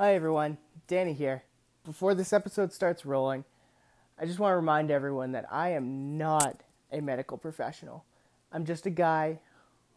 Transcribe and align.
Hi 0.00 0.14
everyone, 0.14 0.56
Danny 0.86 1.12
here. 1.12 1.42
Before 1.84 2.14
this 2.14 2.32
episode 2.32 2.72
starts 2.72 3.04
rolling, 3.04 3.44
I 4.18 4.24
just 4.24 4.38
want 4.38 4.52
to 4.52 4.56
remind 4.56 4.90
everyone 4.90 5.32
that 5.32 5.44
I 5.52 5.72
am 5.72 6.16
not 6.16 6.62
a 6.90 7.02
medical 7.02 7.36
professional. 7.36 8.06
I'm 8.50 8.64
just 8.64 8.86
a 8.86 8.90
guy 8.90 9.40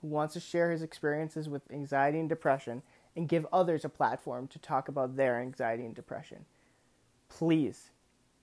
who 0.02 0.10
wants 0.10 0.34
to 0.34 0.42
share 0.42 0.72
his 0.72 0.82
experiences 0.82 1.48
with 1.48 1.62
anxiety 1.72 2.20
and 2.20 2.28
depression 2.28 2.82
and 3.16 3.30
give 3.30 3.48
others 3.54 3.86
a 3.86 3.90
platform 3.90 4.48
to 4.48 4.60
talk 4.60 4.90
about 4.90 5.16
their 5.16 5.40
anxiety 5.40 5.86
and 5.86 5.96
depression. 5.96 6.44
Please, 7.30 7.92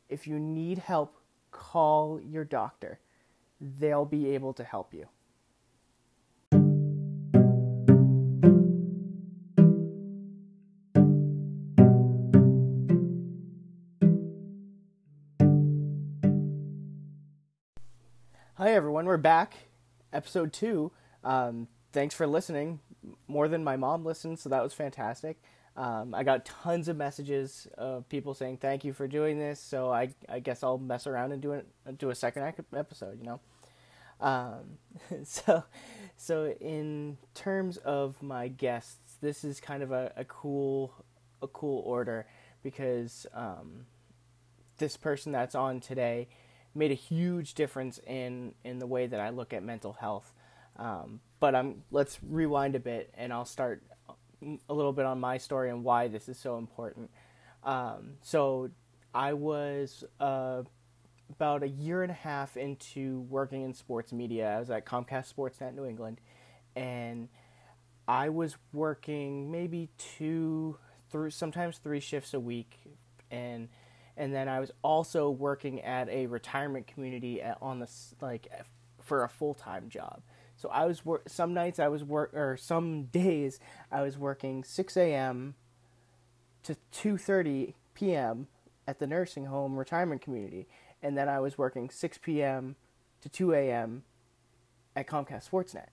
if 0.09 0.27
you 0.27 0.39
need 0.39 0.79
help, 0.79 1.19
call 1.51 2.23
your 2.23 2.45
doctor. 2.45 3.01
They'll 3.61 4.07
be 4.07 4.31
able 4.31 4.55
to 4.55 4.65
help 4.65 4.95
you. 4.95 5.09
Hi, 18.71 18.77
everyone. 18.77 19.07
We're 19.07 19.17
back. 19.17 19.57
Episode 20.13 20.53
two. 20.53 20.93
Um, 21.25 21.67
thanks 21.93 22.15
for 22.15 22.25
listening. 22.25 22.79
More 23.27 23.49
than 23.49 23.65
my 23.65 23.77
mom 23.77 24.05
listened, 24.05 24.39
so 24.39 24.49
that 24.49 24.63
was 24.63 24.73
fantastic. 24.73 25.43
Um, 25.77 26.15
I 26.15 26.23
got 26.23 26.45
tons 26.47 26.87
of 26.87 26.97
messages 26.97 27.67
of 27.77 28.09
people 28.09 28.33
saying 28.33 28.59
thank 28.59 28.85
you 28.85 28.93
for 28.93 29.09
doing 29.09 29.41
this. 29.41 29.59
So 29.59 29.91
I, 29.91 30.15
I 30.29 30.39
guess 30.39 30.63
I'll 30.63 30.79
mess 30.79 31.09
around 31.09 31.33
and 31.33 31.43
do 31.43 31.55
it, 31.55 31.67
do 31.99 32.11
a 32.11 32.15
second 32.15 32.45
episode. 32.73 33.19
You 33.19 33.25
know. 33.25 33.41
Um, 34.21 34.79
so, 35.25 35.65
so 36.17 36.55
in 36.61 37.19
terms 37.35 37.77
of 37.79 38.23
my 38.23 38.47
guests, 38.47 39.17
this 39.21 39.43
is 39.43 39.59
kind 39.61 39.83
of 39.83 39.91
a, 39.91 40.13
a 40.17 40.25
cool, 40.25 40.95
a 41.43 41.49
cool 41.49 41.83
order 41.85 42.25
because 42.63 43.27
um, 43.35 43.87
this 44.79 44.97
person 44.97 45.33
that's 45.33 45.57
on 45.57 45.81
today 45.81 46.29
made 46.75 46.91
a 46.91 46.95
huge 46.95 47.55
difference 47.55 47.99
in 48.07 48.55
in 48.65 48.79
the 48.79 48.87
way 48.87 49.07
that 49.07 49.21
I 49.21 49.31
look 49.31 49.53
at 49.53 49.63
mental 49.63 49.93
health. 49.93 50.33
Um, 50.77 51.21
but 51.41 51.55
I'm 51.55 51.83
let's 51.91 52.19
rewind 52.23 52.75
a 52.75 52.81
bit, 52.81 53.13
and 53.15 53.33
I'll 53.33 53.45
start 53.45 53.83
a 54.69 54.75
little 54.75 54.93
bit 54.93 55.05
on 55.05 55.21
my 55.21 55.39
story 55.39 55.71
and 55.71 55.85
why 55.85 56.09
this 56.09 56.29
is 56.29 56.39
so 56.39 56.57
important. 56.57 57.11
Um, 57.63 58.15
so 58.23 58.71
I 59.15 59.35
was 59.35 60.05
uh, 60.19 60.63
about 61.31 61.63
a 61.63 61.69
year 61.69 62.03
and 62.03 62.11
a 62.11 62.15
half 62.15 62.57
into 62.57 63.21
working 63.29 63.63
in 63.63 63.75
sports 63.75 64.13
media. 64.13 64.57
I 64.57 64.59
was 64.59 64.71
at 64.71 64.87
Comcast 64.87 65.35
Sportsnet 65.35 65.75
New 65.75 65.85
England, 65.85 66.21
and 66.75 67.29
I 68.09 68.29
was 68.29 68.57
working 68.73 69.51
maybe 69.51 69.91
two, 69.99 70.79
through 71.11 71.31
sometimes 71.31 71.79
three 71.79 72.01
shifts 72.01 72.35
a 72.35 72.41
week, 72.41 72.81
and 73.31 73.69
and 74.21 74.35
then 74.35 74.49
I 74.49 74.61
was 74.61 74.71
also 74.83 75.31
working 75.31 75.81
at 75.81 76.11
a 76.11 76.27
retirement 76.27 76.87
community 76.87 77.41
at, 77.41 77.57
on 77.63 77.79
the 77.81 77.91
like 78.21 78.49
for 79.01 79.25
a 79.25 79.29
full 79.29 79.55
time 79.55 79.89
job. 79.89 80.21
So 80.57 80.69
I 80.69 80.85
was 80.85 81.07
work 81.07 81.23
some 81.27 81.55
nights 81.55 81.79
I 81.79 81.89
was 81.89 82.05
work 82.05 82.35
or 82.35 82.59
some 82.59 83.05
days 83.05 83.59
I 83.91 84.03
was 84.03 84.19
working 84.19 84.63
6 84.63 84.97
a.m. 84.99 85.55
to 86.65 86.77
2:30 86.93 87.73
p.m. 87.95 88.49
at 88.87 88.99
the 88.99 89.07
nursing 89.07 89.47
home 89.47 89.79
retirement 89.79 90.21
community, 90.21 90.69
and 91.03 91.17
then 91.17 91.31
I 91.31 91.41
was 91.41 91.57
working 91.57 91.89
6 91.89 92.19
p.m. 92.19 92.77
to 93.23 93.31
2 93.31 93.55
a.m. 93.55 94.03
at 94.95 95.07
Comcast 95.07 95.49
Sportsnet. 95.51 95.89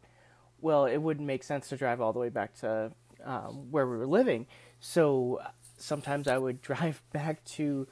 Well, 0.59 0.85
it 0.85 0.97
wouldn't 0.97 1.25
make 1.25 1.43
sense 1.45 1.69
to 1.69 1.77
drive 1.77 2.01
all 2.01 2.11
the 2.11 2.19
way 2.19 2.29
back 2.29 2.55
to 2.55 2.91
um, 3.23 3.71
where 3.71 3.87
we 3.87 3.95
were 3.95 4.07
living, 4.07 4.47
so 4.81 5.39
sometimes 5.77 6.27
I 6.27 6.37
would 6.37 6.61
drive 6.71 7.01
back 7.13 7.45
to 7.45 7.87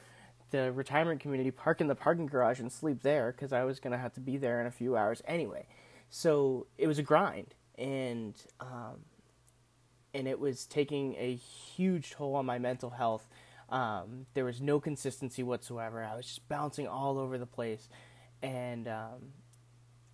the 0.50 0.72
retirement 0.72 1.20
community, 1.20 1.50
park 1.50 1.80
in 1.80 1.88
the 1.88 1.94
parking 1.94 2.26
garage, 2.26 2.60
and 2.60 2.70
sleep 2.70 3.02
there 3.02 3.32
because 3.32 3.52
I 3.52 3.64
was 3.64 3.80
gonna 3.80 3.98
have 3.98 4.14
to 4.14 4.20
be 4.20 4.36
there 4.36 4.60
in 4.60 4.66
a 4.66 4.70
few 4.70 4.96
hours 4.96 5.22
anyway. 5.26 5.66
So 6.08 6.66
it 6.78 6.86
was 6.86 6.98
a 6.98 7.02
grind, 7.02 7.54
and 7.76 8.34
um, 8.60 9.04
and 10.14 10.26
it 10.26 10.38
was 10.38 10.66
taking 10.66 11.14
a 11.16 11.34
huge 11.34 12.12
toll 12.12 12.34
on 12.36 12.46
my 12.46 12.58
mental 12.58 12.90
health. 12.90 13.28
Um, 13.68 14.26
there 14.34 14.44
was 14.44 14.60
no 14.60 14.78
consistency 14.78 15.42
whatsoever. 15.42 16.04
I 16.04 16.16
was 16.16 16.26
just 16.26 16.48
bouncing 16.48 16.86
all 16.86 17.18
over 17.18 17.36
the 17.38 17.46
place, 17.46 17.88
and 18.42 18.86
um, 18.88 19.32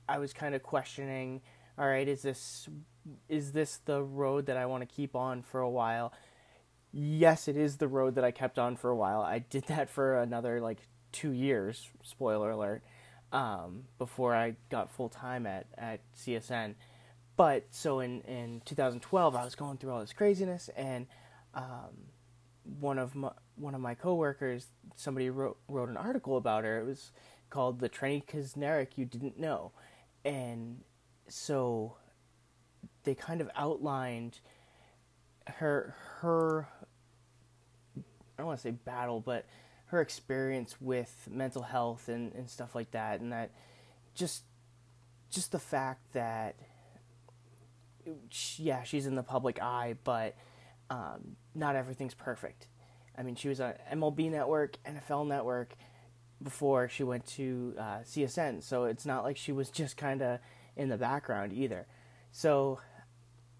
I 0.08 0.18
was 0.18 0.32
kind 0.32 0.54
of 0.54 0.62
questioning. 0.62 1.42
All 1.78 1.86
right, 1.86 2.08
is 2.08 2.22
this 2.22 2.68
is 3.28 3.52
this 3.52 3.78
the 3.84 4.02
road 4.02 4.46
that 4.46 4.56
I 4.56 4.66
want 4.66 4.88
to 4.88 4.94
keep 4.94 5.14
on 5.14 5.42
for 5.42 5.60
a 5.60 5.70
while? 5.70 6.12
Yes, 6.92 7.48
it 7.48 7.56
is 7.56 7.76
the 7.78 7.88
road 7.88 8.14
that 8.16 8.24
I 8.24 8.30
kept 8.30 8.58
on 8.58 8.76
for 8.76 8.90
a 8.90 8.96
while. 8.96 9.20
I 9.20 9.40
did 9.40 9.64
that 9.68 9.90
for 9.90 10.18
another 10.20 10.60
like 10.60 10.78
two 11.12 11.32
years. 11.32 11.88
Spoiler 12.02 12.50
alert. 12.50 12.82
Um, 13.32 13.84
before 13.98 14.34
I 14.34 14.56
got 14.70 14.90
full 14.90 15.08
time 15.08 15.46
at 15.46 15.66
at 15.78 16.00
CSN. 16.14 16.74
But 17.36 17.64
so 17.70 18.00
in 18.00 18.20
in 18.22 18.62
2012, 18.66 19.34
I 19.34 19.44
was 19.44 19.54
going 19.54 19.78
through 19.78 19.92
all 19.92 20.00
this 20.00 20.12
craziness, 20.12 20.68
and 20.76 21.06
um, 21.54 22.08
one 22.64 22.98
of 22.98 23.14
my 23.14 23.32
one 23.56 23.74
of 23.74 23.80
my 23.80 23.94
coworkers, 23.94 24.66
somebody 24.96 25.30
wrote 25.30 25.58
wrote 25.68 25.88
an 25.88 25.96
article 25.96 26.36
about 26.36 26.64
her. 26.64 26.80
It 26.80 26.86
was 26.86 27.12
called 27.50 27.80
"The 27.80 27.88
Trenny 27.88 28.24
Kusnierek 28.24 28.96
You 28.96 29.06
Didn't 29.06 29.38
Know," 29.38 29.72
and 30.24 30.82
so 31.28 31.96
they 33.04 33.14
kind 33.14 33.40
of 33.40 33.50
outlined 33.56 34.40
her 35.46 35.94
her 36.20 36.68
don't 38.42 38.48
want 38.48 38.58
to 38.58 38.62
say 38.62 38.72
battle, 38.72 39.20
but 39.20 39.46
her 39.86 40.00
experience 40.00 40.76
with 40.80 41.28
mental 41.30 41.62
health 41.62 42.08
and, 42.08 42.32
and 42.34 42.50
stuff 42.50 42.74
like 42.74 42.90
that, 42.90 43.20
and 43.20 43.32
that 43.32 43.50
just 44.14 44.42
just 45.30 45.52
the 45.52 45.58
fact 45.58 46.00
that 46.12 46.56
yeah, 48.56 48.82
she's 48.82 49.06
in 49.06 49.14
the 49.14 49.22
public 49.22 49.62
eye, 49.62 49.94
but 50.02 50.34
um, 50.90 51.36
not 51.54 51.76
everything's 51.76 52.14
perfect. 52.14 52.66
I 53.16 53.22
mean, 53.22 53.36
she 53.36 53.48
was 53.48 53.60
on 53.60 53.74
MLB 53.92 54.30
Network, 54.30 54.76
NFL 54.84 55.26
Network 55.26 55.74
before 56.42 56.88
she 56.88 57.04
went 57.04 57.24
to 57.26 57.74
uh, 57.78 57.98
CSN, 58.04 58.62
so 58.62 58.84
it's 58.84 59.06
not 59.06 59.22
like 59.22 59.36
she 59.36 59.52
was 59.52 59.70
just 59.70 59.96
kind 59.96 60.22
of 60.22 60.40
in 60.76 60.88
the 60.88 60.96
background 60.96 61.52
either. 61.52 61.86
So 62.32 62.80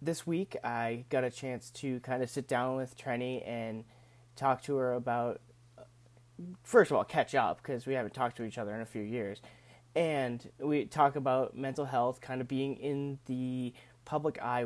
this 0.01 0.27
week, 0.27 0.57
I 0.65 1.05
got 1.09 1.23
a 1.25 1.31
chance 1.31 1.71
to 1.71 2.01
kind 2.01 2.23
of 2.23 2.31
sit 2.31 2.49
down 2.49 2.77
with 2.77 2.99
Trenny 2.99 3.47
and 3.47 3.85
talk 4.37 4.63
to 4.63 4.77
her 4.77 4.95
about 4.95 5.41
first 6.63 6.91
of 6.91 6.97
all 6.97 7.05
catch 7.05 7.35
up 7.35 7.59
because 7.63 7.87
we 7.87 7.95
haven't 7.95 8.15
talked 8.15 8.37
to 8.37 8.45
each 8.45 8.59
other 8.59 8.75
in 8.75 8.81
a 8.81 8.87
few 8.87 9.03
years. 9.03 9.41
And 9.95 10.49
we 10.59 10.87
talk 10.87 11.17
about 11.17 11.57
mental 11.57 11.85
health 11.85 12.21
kind 12.21 12.41
of 12.41 12.49
being 12.49 12.77
in 12.77 13.19
the 13.27 13.75
public 14.05 14.41
eye 14.41 14.65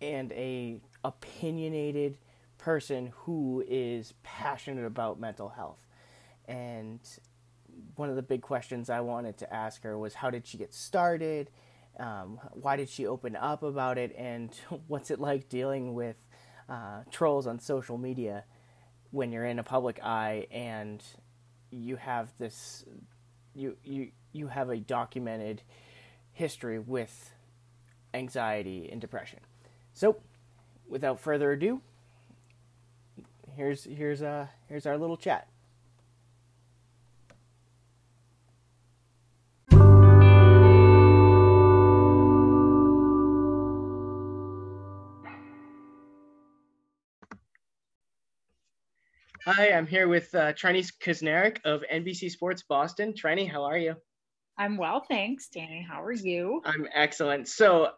and 0.00 0.32
a 0.32 0.80
opinionated 1.04 2.18
person 2.58 3.12
who 3.14 3.64
is 3.68 4.14
passionate 4.22 4.84
about 4.84 5.20
mental 5.20 5.48
health. 5.48 5.86
And 6.46 7.00
one 7.94 8.08
of 8.08 8.16
the 8.16 8.22
big 8.22 8.42
questions 8.42 8.88
i 8.88 9.00
wanted 9.00 9.36
to 9.38 9.54
ask 9.54 9.82
her 9.82 9.98
was 9.98 10.14
how 10.14 10.30
did 10.30 10.46
she 10.46 10.58
get 10.58 10.74
started? 10.74 11.50
Um, 11.98 12.40
why 12.52 12.76
did 12.76 12.88
she 12.88 13.06
open 13.06 13.36
up 13.36 13.62
about 13.62 13.98
it? 13.98 14.14
And 14.16 14.50
what's 14.88 15.10
it 15.10 15.20
like 15.20 15.48
dealing 15.48 15.94
with 15.94 16.16
uh, 16.68 17.02
trolls 17.10 17.46
on 17.46 17.60
social 17.60 17.98
media 17.98 18.44
when 19.10 19.32
you're 19.32 19.46
in 19.46 19.58
a 19.58 19.62
public 19.62 20.00
eye 20.02 20.46
and 20.50 21.02
you 21.70 21.96
have 21.96 22.32
this 22.38 22.84
you 23.54 23.76
you 23.84 24.10
you 24.32 24.48
have 24.48 24.70
a 24.70 24.76
documented 24.76 25.62
history 26.32 26.78
with 26.78 27.32
anxiety 28.14 28.88
and 28.90 29.00
depression. 29.00 29.40
So, 29.94 30.16
without 30.88 31.18
further 31.18 31.52
ado, 31.52 31.80
here's 33.54 33.84
here's 33.84 34.22
uh 34.22 34.46
here's 34.68 34.86
our 34.86 34.98
little 34.98 35.16
chat. 35.16 35.48
Hi, 49.48 49.70
I'm 49.70 49.86
here 49.86 50.08
with 50.08 50.34
uh, 50.34 50.54
Trenny 50.54 50.84
Kusnierek 51.00 51.58
of 51.64 51.84
NBC 51.88 52.32
Sports 52.32 52.64
Boston. 52.68 53.12
Trenny, 53.12 53.48
how 53.48 53.62
are 53.62 53.78
you? 53.78 53.94
I'm 54.58 54.76
well, 54.76 55.04
thanks, 55.08 55.46
Danny. 55.54 55.86
How 55.88 56.02
are 56.02 56.10
you? 56.10 56.62
I'm 56.64 56.88
excellent. 56.92 57.46
So, 57.46 57.90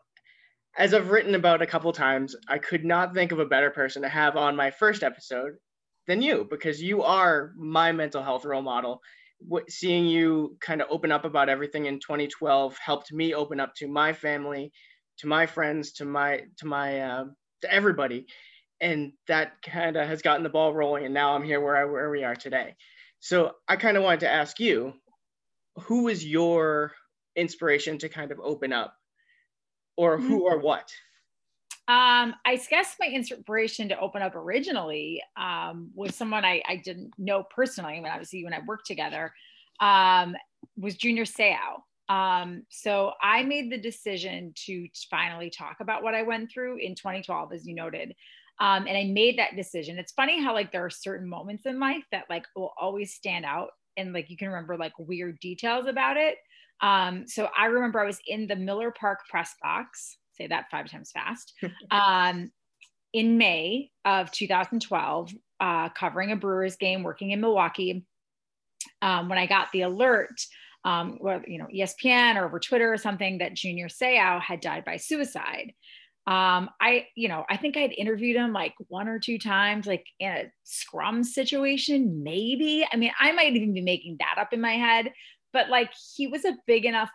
as 0.77 0.93
I've 0.93 1.09
written 1.09 1.35
about 1.35 1.63
a 1.63 1.67
couple 1.67 1.91
times, 1.95 2.37
I 2.47 2.59
could 2.59 2.85
not 2.85 3.15
think 3.15 3.33
of 3.33 3.39
a 3.39 3.47
better 3.47 3.71
person 3.71 4.03
to 4.03 4.11
have 4.11 4.37
on 4.37 4.57
my 4.57 4.71
first 4.73 5.03
episode 5.03 5.53
than 6.07 6.21
you 6.21 6.47
because 6.51 6.83
you 6.83 7.03
are 7.03 7.55
my 7.57 7.93
mental 7.93 8.23
health 8.23 8.45
role 8.45 8.61
model. 8.61 9.01
What, 9.39 9.71
seeing 9.71 10.05
you 10.05 10.59
kind 10.61 10.83
of 10.83 10.89
open 10.91 11.11
up 11.11 11.25
about 11.25 11.49
everything 11.49 11.87
in 11.87 11.95
2012 11.99 12.77
helped 12.77 13.11
me 13.11 13.33
open 13.33 13.59
up 13.59 13.75
to 13.77 13.89
my 13.89 14.13
family, 14.13 14.71
to 15.21 15.27
my 15.27 15.47
friends, 15.47 15.93
to 15.93 16.05
my 16.05 16.43
to 16.59 16.67
my 16.67 17.01
uh, 17.01 17.25
to 17.63 17.73
everybody 17.73 18.27
and 18.81 19.13
that 19.27 19.63
kind 19.63 19.97
of 19.97 20.07
has 20.07 20.23
gotten 20.23 20.43
the 20.43 20.49
ball 20.49 20.75
rolling. 20.75 21.05
And 21.05 21.15
now 21.15 21.35
I'm 21.35 21.45
here 21.45 21.61
where 21.61 21.77
I 21.77 21.85
where 21.85 22.11
we 22.11 22.25
are 22.25 22.37
today. 22.37 22.77
So 23.21 23.53
I 23.69 23.77
kind 23.77 23.97
of 23.97 24.03
wanted 24.03 24.21
to 24.21 24.31
ask 24.31 24.61
you, 24.61 24.93
who 25.83 26.05
was 26.05 26.25
your 26.25 26.93
inspiration 27.37 27.99
to 27.99 28.09
kind 28.09 28.31
of 28.31 28.39
open 28.41 28.73
up, 28.73 28.95
or 29.97 30.19
who 30.19 30.41
mm-hmm. 30.41 30.55
or 30.55 30.59
what? 30.59 30.89
Um, 31.89 32.35
I 32.45 32.61
guess 32.69 32.97
my 33.01 33.07
inspiration 33.07 33.89
to 33.89 33.99
open 33.99 34.21
up 34.21 34.35
originally 34.35 35.23
um, 35.41 35.91
was 35.95 36.15
someone 36.15 36.45
I, 36.45 36.63
I, 36.69 36.83
didn't 36.85 37.13
know 37.17 37.45
personally. 37.45 37.95
I 37.95 38.01
mean, 38.01 38.13
obviously, 38.13 38.45
when 38.45 38.53
I 38.53 38.59
worked 38.67 38.87
together, 38.87 39.33
um, 39.81 40.37
was 40.77 40.97
Junior 40.97 41.25
Seau. 41.25 41.57
Um, 42.09 42.63
so 42.71 43.13
I 43.23 43.43
made 43.43 43.71
the 43.71 43.79
decision 43.79 44.53
to 44.67 44.89
finally 45.11 45.51
talk 45.51 45.77
about 45.81 46.03
what 46.03 46.15
I 46.15 46.23
went 46.23 46.51
through 46.51 46.79
in 46.79 46.95
2012, 46.95 47.53
as 47.53 47.67
you 47.67 47.75
noted. 47.75 48.15
Um, 48.61 48.87
and 48.87 48.97
I 48.97 49.05
made 49.05 49.39
that 49.39 49.57
decision. 49.57 49.99
It's 49.99 50.13
funny 50.13 50.43
how 50.43 50.53
like 50.53 50.73
there 50.73 50.85
are 50.85 50.91
certain 50.91 51.29
moments 51.29 51.67
in 51.67 51.79
life 51.79 52.05
that 52.11 52.25
like 52.29 52.45
will 52.57 52.73
always 52.81 53.15
stand 53.15 53.45
out 53.45 53.71
and 53.97 54.13
like 54.13 54.31
you 54.31 54.37
can 54.37 54.49
remember 54.49 54.77
like 54.77 54.93
weird 54.99 55.39
details 55.41 55.87
about 55.87 56.17
it. 56.17 56.37
Um, 56.81 57.27
so 57.27 57.49
I 57.57 57.67
remember 57.67 58.01
I 58.01 58.07
was 58.07 58.21
in 58.27 58.47
the 58.47 58.57
Miller 58.57 58.91
Park 58.91 59.21
press 59.29 59.55
box, 59.63 60.17
say 60.33 60.47
that 60.47 60.71
five 60.71 60.91
times 60.91 61.11
fast, 61.11 61.53
um, 61.91 62.51
in 63.13 63.39
May 63.39 63.91
of 64.05 64.31
2012, 64.31 65.33
uh, 65.61 65.89
covering 65.91 66.33
a 66.33 66.37
Brewers 66.37 66.77
game, 66.77 67.03
working 67.03 67.31
in 67.31 67.41
Milwaukee. 67.41 68.05
Um, 69.03 69.29
when 69.29 69.39
I 69.39 69.47
got 69.47 69.71
the 69.73 69.83
alert, 69.83 70.41
um, 70.85 71.19
or 71.21 71.43
you 71.47 71.59
know, 71.59 71.67
ESPN 71.75 72.37
or 72.37 72.47
over 72.47 72.59
Twitter 72.59 72.93
or 72.93 72.97
something 72.97 73.39
that 73.39 73.55
Junior 73.55 73.89
Seau 73.89 74.41
had 74.41 74.61
died 74.61 74.85
by 74.85 74.97
suicide. 74.97 75.73
Um, 76.27 76.69
I, 76.81 77.07
you 77.15 77.29
know, 77.29 77.45
I 77.49 77.57
think 77.57 77.77
I'd 77.77 77.95
interviewed 77.97 78.37
him 78.37 78.53
like 78.53 78.75
one 78.89 79.09
or 79.09 79.19
two 79.19 79.39
times, 79.39 79.87
like 79.87 80.05
in 80.21 80.31
a 80.31 80.53
scrum 80.65 81.25
situation, 81.25 82.23
maybe. 82.23 82.87
I 82.93 82.97
mean, 82.97 83.13
I 83.19 83.33
might 83.33 83.55
even 83.55 83.73
be 83.73 83.81
making 83.81 84.17
that 84.21 84.37
up 84.39 84.53
in 84.53 84.61
my 84.61 84.75
head, 84.75 85.11
but 85.55 85.71
like 85.71 85.91
he 86.17 86.27
was 86.27 86.45
a 86.45 86.57
big 86.67 86.85
enough 86.85 87.11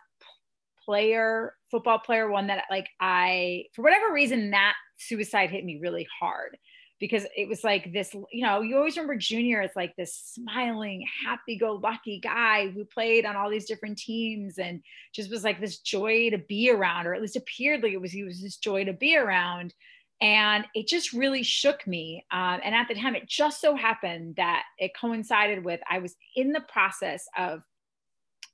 player, 0.84 1.54
football 1.70 2.00
player, 2.00 2.28
one 2.28 2.48
that 2.48 2.64
like 2.70 2.88
I, 3.00 3.66
for 3.72 3.82
whatever 3.82 4.12
reason, 4.12 4.50
that 4.50 4.74
suicide 4.98 5.50
hit 5.50 5.64
me 5.64 5.78
really 5.80 6.08
hard 6.20 6.56
because 7.00 7.26
it 7.36 7.48
was 7.48 7.64
like 7.64 7.92
this, 7.92 8.14
you 8.32 8.44
know, 8.44 8.60
you 8.60 8.76
always 8.76 8.96
remember 8.96 9.16
Junior 9.16 9.60
as 9.60 9.72
like 9.74 9.94
this 9.96 10.14
smiling, 10.14 11.06
happy 11.26 11.56
go 11.58 11.74
lucky 11.74 12.20
guy 12.20 12.68
who 12.68 12.84
played 12.84 13.26
on 13.26 13.36
all 13.36 13.50
these 13.50 13.66
different 13.66 13.98
teams 13.98 14.58
and 14.58 14.80
just 15.12 15.30
was 15.30 15.44
like 15.44 15.60
this 15.60 15.78
joy 15.78 16.30
to 16.30 16.38
be 16.38 16.70
around, 16.70 17.06
or 17.06 17.14
at 17.14 17.20
least 17.20 17.36
appeared 17.36 17.82
like 17.82 17.92
it 17.92 18.00
was, 18.00 18.12
he 18.12 18.24
was 18.24 18.40
this 18.40 18.56
joy 18.56 18.84
to 18.84 18.92
be 18.92 19.16
around. 19.16 19.74
And 20.20 20.64
it 20.74 20.86
just 20.86 21.12
really 21.12 21.42
shook 21.42 21.86
me. 21.86 22.24
Um, 22.30 22.60
and 22.64 22.74
at 22.74 22.86
the 22.88 22.94
time, 22.94 23.16
it 23.16 23.28
just 23.28 23.60
so 23.60 23.74
happened 23.74 24.36
that 24.36 24.62
it 24.78 24.92
coincided 24.98 25.64
with 25.64 25.80
I 25.90 25.98
was 25.98 26.14
in 26.36 26.52
the 26.52 26.62
process 26.68 27.26
of 27.36 27.62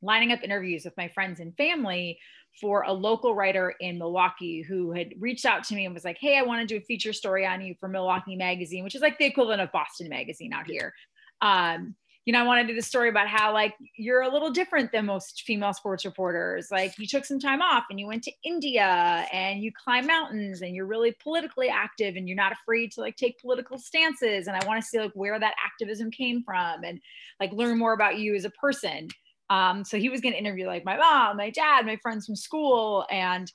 lining 0.02 0.32
up 0.32 0.42
interviews 0.42 0.84
with 0.84 0.96
my 0.96 1.08
friends 1.08 1.40
and 1.40 1.54
family 1.56 2.18
for 2.60 2.82
a 2.82 2.92
local 2.92 3.34
writer 3.34 3.74
in 3.80 3.98
Milwaukee 3.98 4.62
who 4.62 4.92
had 4.92 5.12
reached 5.18 5.46
out 5.46 5.64
to 5.64 5.74
me 5.74 5.84
and 5.84 5.94
was 5.94 6.04
like, 6.04 6.18
Hey, 6.20 6.38
I 6.38 6.42
want 6.42 6.60
to 6.60 6.66
do 6.66 6.78
a 6.78 6.84
feature 6.84 7.12
story 7.12 7.46
on 7.46 7.60
you 7.60 7.74
for 7.78 7.88
Milwaukee 7.88 8.36
Magazine, 8.36 8.84
which 8.84 8.94
is 8.94 9.02
like 9.02 9.18
the 9.18 9.26
equivalent 9.26 9.60
of 9.60 9.72
Boston 9.72 10.08
Magazine 10.08 10.52
out 10.52 10.66
here. 10.66 10.94
Um, 11.42 11.94
you 12.26 12.34
know, 12.34 12.40
I 12.40 12.46
want 12.46 12.60
to 12.60 12.72
do 12.72 12.78
the 12.78 12.86
story 12.86 13.08
about 13.08 13.28
how 13.28 13.52
like 13.52 13.74
you're 13.96 14.22
a 14.22 14.28
little 14.28 14.50
different 14.50 14.92
than 14.92 15.06
most 15.06 15.42
female 15.46 15.72
sports 15.72 16.04
reporters. 16.04 16.68
Like 16.70 16.98
you 16.98 17.06
took 17.06 17.24
some 17.24 17.40
time 17.40 17.62
off 17.62 17.84
and 17.88 17.98
you 17.98 18.06
went 18.06 18.22
to 18.24 18.32
India 18.44 19.26
and 19.32 19.62
you 19.62 19.72
climb 19.72 20.06
mountains 20.06 20.60
and 20.60 20.74
you're 20.74 20.86
really 20.86 21.16
politically 21.22 21.68
active 21.68 22.16
and 22.16 22.28
you're 22.28 22.36
not 22.36 22.52
afraid 22.52 22.92
to 22.92 23.00
like 23.00 23.16
take 23.16 23.40
political 23.40 23.78
stances. 23.78 24.46
And 24.46 24.56
I 24.56 24.64
want 24.66 24.80
to 24.82 24.86
see 24.86 24.98
like 24.98 25.12
where 25.14 25.40
that 25.40 25.54
activism 25.64 26.10
came 26.10 26.42
from 26.42 26.84
and 26.84 27.00
like 27.40 27.52
learn 27.52 27.78
more 27.78 27.94
about 27.94 28.18
you 28.18 28.34
as 28.34 28.44
a 28.44 28.50
person. 28.50 29.08
Um, 29.50 29.84
so 29.84 29.98
he 29.98 30.08
was 30.08 30.20
going 30.20 30.32
to 30.32 30.38
interview 30.38 30.66
like 30.66 30.84
my 30.84 30.96
mom, 30.96 31.36
my 31.36 31.50
dad, 31.50 31.84
my 31.84 31.96
friends 31.96 32.24
from 32.24 32.36
school. 32.36 33.04
And 33.10 33.50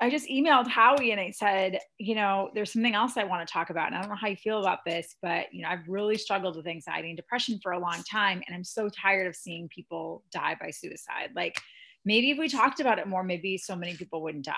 I 0.00 0.10
just 0.10 0.28
emailed 0.28 0.66
Howie 0.66 1.12
and 1.12 1.20
I 1.20 1.30
said, 1.30 1.78
you 1.98 2.14
know, 2.14 2.50
there's 2.54 2.72
something 2.72 2.94
else 2.94 3.16
I 3.16 3.24
want 3.24 3.46
to 3.46 3.52
talk 3.52 3.70
about. 3.70 3.86
And 3.86 3.96
I 3.96 4.00
don't 4.00 4.10
know 4.10 4.16
how 4.16 4.28
you 4.28 4.36
feel 4.36 4.60
about 4.60 4.80
this, 4.84 5.16
but, 5.22 5.46
you 5.52 5.62
know, 5.62 5.68
I've 5.68 5.88
really 5.88 6.18
struggled 6.18 6.56
with 6.56 6.66
anxiety 6.66 7.08
and 7.08 7.16
depression 7.16 7.58
for 7.62 7.72
a 7.72 7.78
long 7.78 8.02
time. 8.10 8.42
And 8.46 8.54
I'm 8.54 8.64
so 8.64 8.88
tired 8.88 9.26
of 9.26 9.34
seeing 9.34 9.68
people 9.68 10.24
die 10.30 10.56
by 10.60 10.70
suicide. 10.70 11.30
Like 11.34 11.58
maybe 12.04 12.30
if 12.30 12.38
we 12.38 12.48
talked 12.48 12.80
about 12.80 12.98
it 12.98 13.06
more, 13.06 13.22
maybe 13.22 13.56
so 13.56 13.74
many 13.76 13.96
people 13.96 14.20
wouldn't 14.20 14.44
die. 14.44 14.54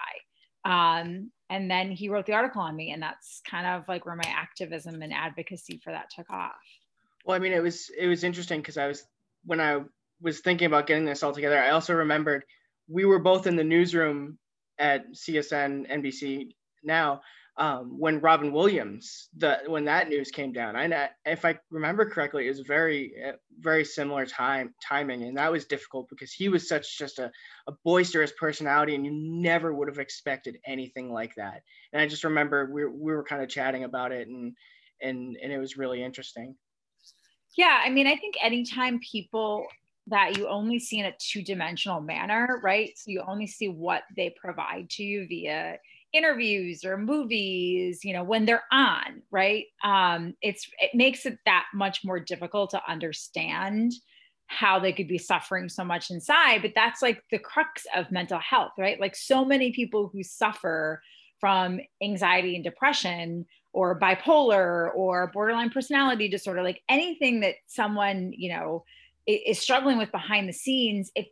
Um, 0.64 1.30
and 1.48 1.70
then 1.70 1.92
he 1.92 2.08
wrote 2.08 2.26
the 2.26 2.32
article 2.32 2.62
on 2.62 2.74
me. 2.74 2.90
And 2.90 3.00
that's 3.00 3.40
kind 3.48 3.66
of 3.66 3.86
like 3.86 4.04
where 4.04 4.16
my 4.16 4.28
activism 4.28 5.00
and 5.02 5.12
advocacy 5.12 5.80
for 5.84 5.92
that 5.92 6.10
took 6.10 6.28
off. 6.30 6.52
Well, 7.24 7.36
I 7.36 7.38
mean, 7.40 7.52
it 7.52 7.62
was, 7.62 7.88
it 7.96 8.08
was 8.08 8.24
interesting 8.24 8.62
because 8.62 8.78
I 8.78 8.86
was, 8.86 9.04
when 9.44 9.60
I 9.60 9.80
was 10.20 10.40
thinking 10.40 10.66
about 10.66 10.86
getting 10.86 11.04
this 11.04 11.22
all 11.22 11.32
together, 11.32 11.58
I 11.58 11.70
also 11.70 11.94
remembered 11.94 12.44
we 12.88 13.04
were 13.04 13.18
both 13.18 13.46
in 13.46 13.56
the 13.56 13.64
newsroom 13.64 14.38
at 14.78 15.12
CSN 15.14 15.90
NBC 15.90 16.50
now 16.82 17.20
um, 17.58 17.98
when 17.98 18.20
Robin 18.20 18.52
Williams, 18.52 19.28
the 19.36 19.60
when 19.66 19.86
that 19.86 20.08
news 20.08 20.30
came 20.30 20.52
down. 20.52 20.76
I 20.76 21.08
if 21.24 21.44
I 21.44 21.58
remember 21.70 22.08
correctly, 22.08 22.46
it 22.46 22.50
was 22.50 22.60
very 22.60 23.14
uh, 23.26 23.32
very 23.58 23.84
similar 23.84 24.26
time 24.26 24.74
timing, 24.86 25.22
and 25.22 25.38
that 25.38 25.50
was 25.50 25.64
difficult 25.64 26.08
because 26.10 26.32
he 26.32 26.50
was 26.50 26.68
such 26.68 26.98
just 26.98 27.18
a, 27.18 27.30
a 27.66 27.72
boisterous 27.82 28.32
personality, 28.38 28.94
and 28.94 29.06
you 29.06 29.12
never 29.14 29.72
would 29.72 29.88
have 29.88 29.98
expected 29.98 30.58
anything 30.66 31.10
like 31.10 31.34
that. 31.36 31.62
And 31.92 32.02
I 32.02 32.06
just 32.06 32.24
remember 32.24 32.70
we 32.70 32.84
we 32.84 33.14
were 33.14 33.24
kind 33.24 33.42
of 33.42 33.48
chatting 33.48 33.84
about 33.84 34.12
it, 34.12 34.28
and 34.28 34.54
and 35.00 35.36
and 35.42 35.50
it 35.50 35.58
was 35.58 35.78
really 35.78 36.02
interesting. 36.02 36.56
Yeah, 37.56 37.80
I 37.82 37.88
mean, 37.88 38.06
I 38.06 38.16
think 38.16 38.34
anytime 38.42 39.00
people 39.00 39.64
that 40.08 40.36
you 40.36 40.48
only 40.48 40.78
see 40.78 40.98
in 40.98 41.06
a 41.06 41.14
two-dimensional 41.18 42.00
manner, 42.00 42.60
right? 42.62 42.92
So 42.96 43.10
you 43.10 43.24
only 43.26 43.46
see 43.46 43.68
what 43.68 44.04
they 44.16 44.34
provide 44.40 44.88
to 44.90 45.02
you 45.02 45.26
via 45.26 45.78
interviews 46.12 46.84
or 46.84 46.96
movies, 46.96 48.04
you 48.04 48.12
know, 48.12 48.22
when 48.22 48.46
they're 48.46 48.64
on, 48.70 49.22
right? 49.30 49.64
Um, 49.84 50.34
it's 50.40 50.68
it 50.78 50.90
makes 50.94 51.26
it 51.26 51.38
that 51.44 51.66
much 51.74 52.04
more 52.04 52.20
difficult 52.20 52.70
to 52.70 52.82
understand 52.88 53.92
how 54.46 54.78
they 54.78 54.92
could 54.92 55.08
be 55.08 55.18
suffering 55.18 55.68
so 55.68 55.84
much 55.84 56.10
inside. 56.10 56.62
But 56.62 56.72
that's 56.74 57.02
like 57.02 57.22
the 57.30 57.38
crux 57.38 57.84
of 57.94 58.12
mental 58.12 58.38
health, 58.38 58.72
right? 58.78 59.00
Like 59.00 59.16
so 59.16 59.44
many 59.44 59.72
people 59.72 60.08
who 60.12 60.22
suffer 60.22 61.02
from 61.40 61.80
anxiety 62.02 62.54
and 62.54 62.64
depression 62.64 63.44
or 63.72 63.98
bipolar 63.98 64.94
or 64.94 65.30
borderline 65.34 65.70
personality 65.70 66.28
disorder, 66.28 66.62
like 66.62 66.82
anything 66.88 67.40
that 67.40 67.56
someone, 67.66 68.32
you 68.34 68.50
know, 68.50 68.84
is 69.26 69.58
struggling 69.58 69.98
with 69.98 70.12
behind 70.12 70.48
the 70.48 70.52
scenes 70.52 71.10
if 71.14 71.26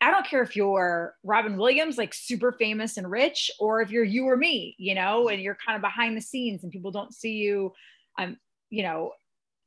I 0.00 0.10
don't 0.10 0.26
care 0.26 0.42
if 0.42 0.54
you're 0.54 1.14
Robin 1.22 1.56
Williams, 1.56 1.96
like 1.96 2.12
super 2.12 2.52
famous 2.52 2.96
and 2.96 3.10
rich, 3.10 3.50
or 3.58 3.80
if 3.80 3.90
you're 3.90 4.04
you 4.04 4.26
or 4.26 4.36
me, 4.36 4.74
you 4.78 4.94
know, 4.94 5.28
and 5.28 5.40
you're 5.40 5.56
kind 5.66 5.76
of 5.76 5.82
behind 5.82 6.16
the 6.16 6.20
scenes 6.20 6.62
and 6.62 6.72
people 6.72 6.90
don't 6.90 7.14
see 7.14 7.32
you, 7.32 7.72
um, 8.18 8.36
you 8.70 8.82
know, 8.82 9.12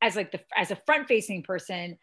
as 0.01 0.15
like 0.15 0.31
the 0.31 0.39
as 0.55 0.69
a 0.69 0.75
front 0.85 1.07
facing 1.07 1.43
person. 1.43 1.97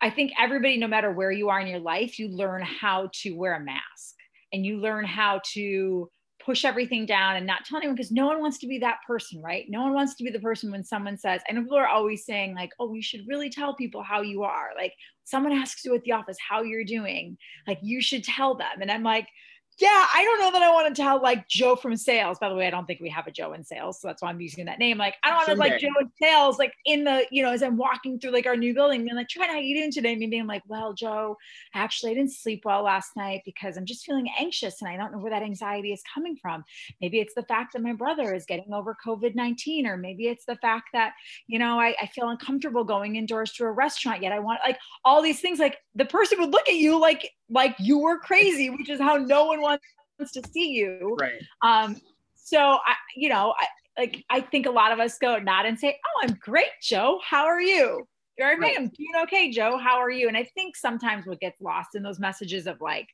I 0.00 0.10
think 0.10 0.32
everybody, 0.38 0.76
no 0.76 0.88
matter 0.88 1.10
where 1.10 1.32
you 1.32 1.48
are 1.48 1.60
in 1.60 1.66
your 1.66 1.80
life, 1.80 2.18
you 2.18 2.28
learn 2.28 2.62
how 2.62 3.10
to 3.22 3.32
wear 3.32 3.54
a 3.54 3.60
mask 3.60 4.14
and 4.52 4.64
you 4.64 4.78
learn 4.78 5.04
how 5.04 5.40
to 5.52 6.10
push 6.46 6.64
everything 6.64 7.04
down 7.04 7.34
and 7.34 7.44
not 7.44 7.64
tell 7.64 7.78
anyone 7.78 7.96
because 7.96 8.12
no 8.12 8.26
one 8.26 8.40
wants 8.40 8.56
to 8.58 8.68
be 8.68 8.78
that 8.78 8.98
person, 9.04 9.42
right? 9.42 9.66
No 9.68 9.82
one 9.82 9.92
wants 9.92 10.14
to 10.14 10.24
be 10.24 10.30
the 10.30 10.38
person 10.38 10.70
when 10.70 10.84
someone 10.84 11.18
says, 11.18 11.40
know 11.48 11.58
people 11.60 11.76
are 11.76 11.88
always 11.88 12.24
saying, 12.24 12.54
like, 12.54 12.70
oh, 12.78 12.94
you 12.94 13.02
should 13.02 13.26
really 13.26 13.50
tell 13.50 13.74
people 13.74 14.02
how 14.02 14.22
you 14.22 14.44
are. 14.44 14.70
Like, 14.76 14.92
someone 15.24 15.52
asks 15.52 15.84
you 15.84 15.92
at 15.94 16.04
the 16.04 16.12
office 16.12 16.36
how 16.48 16.62
you're 16.62 16.84
doing, 16.84 17.36
like, 17.66 17.80
you 17.82 18.00
should 18.00 18.22
tell 18.22 18.54
them. 18.54 18.80
And 18.80 18.92
I'm 18.92 19.02
like, 19.02 19.26
yeah, 19.78 20.06
I 20.14 20.24
don't 20.24 20.40
know 20.40 20.50
that 20.52 20.62
I 20.62 20.72
want 20.72 20.94
to 20.94 21.02
tell 21.02 21.20
like 21.20 21.48
Joe 21.48 21.76
from 21.76 21.96
sales. 21.96 22.38
By 22.38 22.48
the 22.48 22.54
way, 22.54 22.66
I 22.66 22.70
don't 22.70 22.86
think 22.86 23.00
we 23.00 23.10
have 23.10 23.26
a 23.26 23.30
Joe 23.30 23.52
in 23.52 23.62
sales, 23.62 24.00
so 24.00 24.08
that's 24.08 24.22
why 24.22 24.30
I'm 24.30 24.40
using 24.40 24.64
that 24.64 24.78
name. 24.78 24.96
Like, 24.96 25.16
I 25.22 25.28
don't 25.28 25.36
want 25.36 25.48
to 25.50 25.54
like 25.56 25.78
Joe 25.78 25.88
in 26.00 26.10
sales, 26.20 26.58
like 26.58 26.72
in 26.86 27.04
the, 27.04 27.26
you 27.30 27.42
know, 27.42 27.50
as 27.50 27.62
I'm 27.62 27.76
walking 27.76 28.18
through 28.18 28.30
like 28.30 28.46
our 28.46 28.56
new 28.56 28.72
building, 28.72 29.04
being 29.04 29.14
like, 29.14 29.28
Trent, 29.28 29.50
how 29.50 29.58
you 29.58 29.76
doing 29.76 29.92
today? 29.92 30.16
Maybe 30.16 30.38
I'm 30.38 30.46
like, 30.46 30.62
well, 30.66 30.94
Joe, 30.94 31.36
actually, 31.74 32.12
I 32.12 32.14
didn't 32.14 32.32
sleep 32.32 32.62
well 32.64 32.84
last 32.84 33.16
night 33.16 33.42
because 33.44 33.76
I'm 33.76 33.84
just 33.84 34.06
feeling 34.06 34.30
anxious 34.38 34.80
and 34.80 34.90
I 34.90 34.96
don't 34.96 35.12
know 35.12 35.18
where 35.18 35.30
that 35.30 35.42
anxiety 35.42 35.92
is 35.92 36.02
coming 36.12 36.36
from. 36.36 36.64
Maybe 37.02 37.20
it's 37.20 37.34
the 37.34 37.42
fact 37.42 37.74
that 37.74 37.82
my 37.82 37.92
brother 37.92 38.34
is 38.34 38.46
getting 38.46 38.72
over 38.72 38.96
COVID 39.06 39.34
19, 39.34 39.86
or 39.86 39.98
maybe 39.98 40.28
it's 40.28 40.46
the 40.46 40.56
fact 40.56 40.88
that, 40.94 41.12
you 41.48 41.58
know, 41.58 41.78
I, 41.78 41.94
I 42.00 42.06
feel 42.06 42.30
uncomfortable 42.30 42.84
going 42.84 43.16
indoors 43.16 43.52
to 43.52 43.64
a 43.64 43.70
restaurant 43.70 44.22
yet. 44.22 44.32
I 44.32 44.38
want 44.38 44.60
like 44.64 44.78
all 45.04 45.20
these 45.20 45.40
things. 45.40 45.58
Like 45.58 45.76
the 45.94 46.06
person 46.06 46.40
would 46.40 46.50
look 46.50 46.66
at 46.66 46.76
you 46.76 46.98
like 46.98 47.30
like 47.50 47.76
you 47.78 47.98
were 47.98 48.18
crazy, 48.18 48.70
which 48.78 48.88
is 48.88 49.00
how 49.00 49.16
no 49.16 49.46
one 49.46 49.60
wants 49.60 49.82
to 50.32 50.42
see 50.52 50.70
you. 50.70 51.16
Right. 51.20 51.42
Um, 51.62 51.96
so 52.34 52.58
I, 52.58 52.94
you 53.16 53.28
know, 53.28 53.54
I 53.58 53.66
like 53.98 54.24
I 54.30 54.40
think 54.40 54.66
a 54.66 54.70
lot 54.70 54.92
of 54.92 55.00
us 55.00 55.18
go 55.18 55.38
nod 55.38 55.66
and 55.66 55.78
say, 55.78 55.98
"Oh, 56.06 56.26
I'm 56.26 56.38
great, 56.40 56.70
Joe. 56.82 57.20
How 57.24 57.46
are 57.46 57.60
you?" 57.60 58.06
You're 58.38 58.58
right. 58.58 58.76
I'm 58.76 58.88
doing 58.88 59.22
okay, 59.22 59.50
Joe. 59.50 59.78
How 59.78 59.96
are 59.96 60.10
you? 60.10 60.28
And 60.28 60.36
I 60.36 60.44
think 60.54 60.76
sometimes 60.76 61.26
what 61.26 61.40
gets 61.40 61.60
lost 61.60 61.94
in 61.94 62.02
those 62.02 62.20
messages 62.20 62.66
of 62.66 62.80
like, 62.82 63.08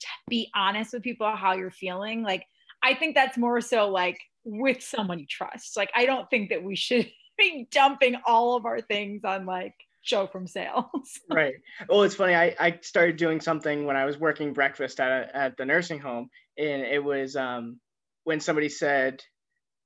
to 0.00 0.06
be 0.28 0.50
honest 0.54 0.92
with 0.92 1.02
people 1.02 1.34
how 1.34 1.54
you're 1.54 1.70
feeling. 1.70 2.22
Like, 2.22 2.44
I 2.82 2.94
think 2.94 3.14
that's 3.14 3.38
more 3.38 3.62
so 3.62 3.88
like 3.88 4.18
with 4.44 4.82
someone 4.82 5.18
you 5.18 5.26
trust. 5.26 5.76
Like 5.76 5.90
I 5.94 6.04
don't 6.04 6.28
think 6.28 6.50
that 6.50 6.62
we 6.62 6.76
should 6.76 7.10
be 7.38 7.66
dumping 7.70 8.16
all 8.26 8.56
of 8.56 8.66
our 8.66 8.80
things 8.80 9.24
on 9.24 9.46
like 9.46 9.74
show 10.04 10.26
from 10.26 10.46
sales. 10.46 11.18
right. 11.30 11.54
Well, 11.88 12.02
it's 12.02 12.14
funny. 12.14 12.34
I, 12.34 12.54
I 12.60 12.78
started 12.82 13.16
doing 13.16 13.40
something 13.40 13.86
when 13.86 13.96
I 13.96 14.04
was 14.04 14.18
working 14.18 14.52
breakfast 14.52 15.00
at, 15.00 15.10
a, 15.10 15.36
at 15.36 15.56
the 15.56 15.64
nursing 15.64 15.98
home, 15.98 16.28
and 16.56 16.82
it 16.82 17.02
was 17.02 17.34
um, 17.34 17.80
when 18.22 18.40
somebody 18.40 18.68
said, 18.68 19.22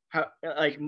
how, 0.09 0.27
like, 0.43 0.79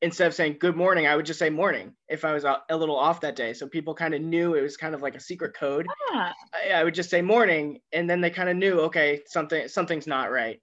instead 0.00 0.26
of 0.26 0.34
saying 0.34 0.56
good 0.58 0.76
morning, 0.76 1.06
I 1.06 1.16
would 1.16 1.26
just 1.26 1.38
say 1.38 1.50
morning 1.50 1.94
if 2.08 2.24
I 2.24 2.32
was 2.32 2.44
a, 2.44 2.58
a 2.70 2.76
little 2.76 2.96
off 2.96 3.20
that 3.22 3.36
day. 3.36 3.52
So 3.52 3.66
people 3.66 3.94
kind 3.94 4.14
of 4.14 4.22
knew 4.22 4.54
it 4.54 4.62
was 4.62 4.76
kind 4.76 4.94
of 4.94 5.02
like 5.02 5.16
a 5.16 5.20
secret 5.20 5.54
code. 5.54 5.86
Ah. 6.12 6.32
I, 6.54 6.72
I 6.72 6.84
would 6.84 6.94
just 6.94 7.10
say 7.10 7.20
morning, 7.20 7.80
and 7.92 8.08
then 8.08 8.20
they 8.20 8.30
kind 8.30 8.48
of 8.48 8.56
knew, 8.56 8.80
okay, 8.82 9.22
something 9.26 9.68
something's 9.68 10.06
not 10.06 10.30
right. 10.30 10.60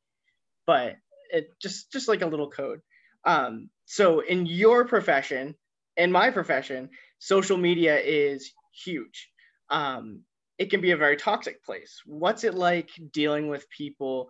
But 0.65 0.95
it 1.31 1.49
just 1.61 1.91
just 1.91 2.07
like 2.07 2.21
a 2.21 2.27
little 2.27 2.49
code. 2.49 2.79
Um, 3.25 3.69
so 3.85 4.21
in 4.21 4.45
your 4.45 4.85
profession, 4.85 5.55
in 5.97 6.11
my 6.11 6.31
profession, 6.31 6.89
social 7.19 7.57
media 7.57 7.97
is 7.99 8.51
huge. 8.83 9.29
Um, 9.69 10.23
it 10.57 10.69
can 10.69 10.81
be 10.81 10.91
a 10.91 10.97
very 10.97 11.15
toxic 11.15 11.63
place. 11.63 12.01
What's 12.05 12.43
it 12.43 12.55
like 12.55 12.89
dealing 13.13 13.47
with 13.47 13.69
people 13.69 14.29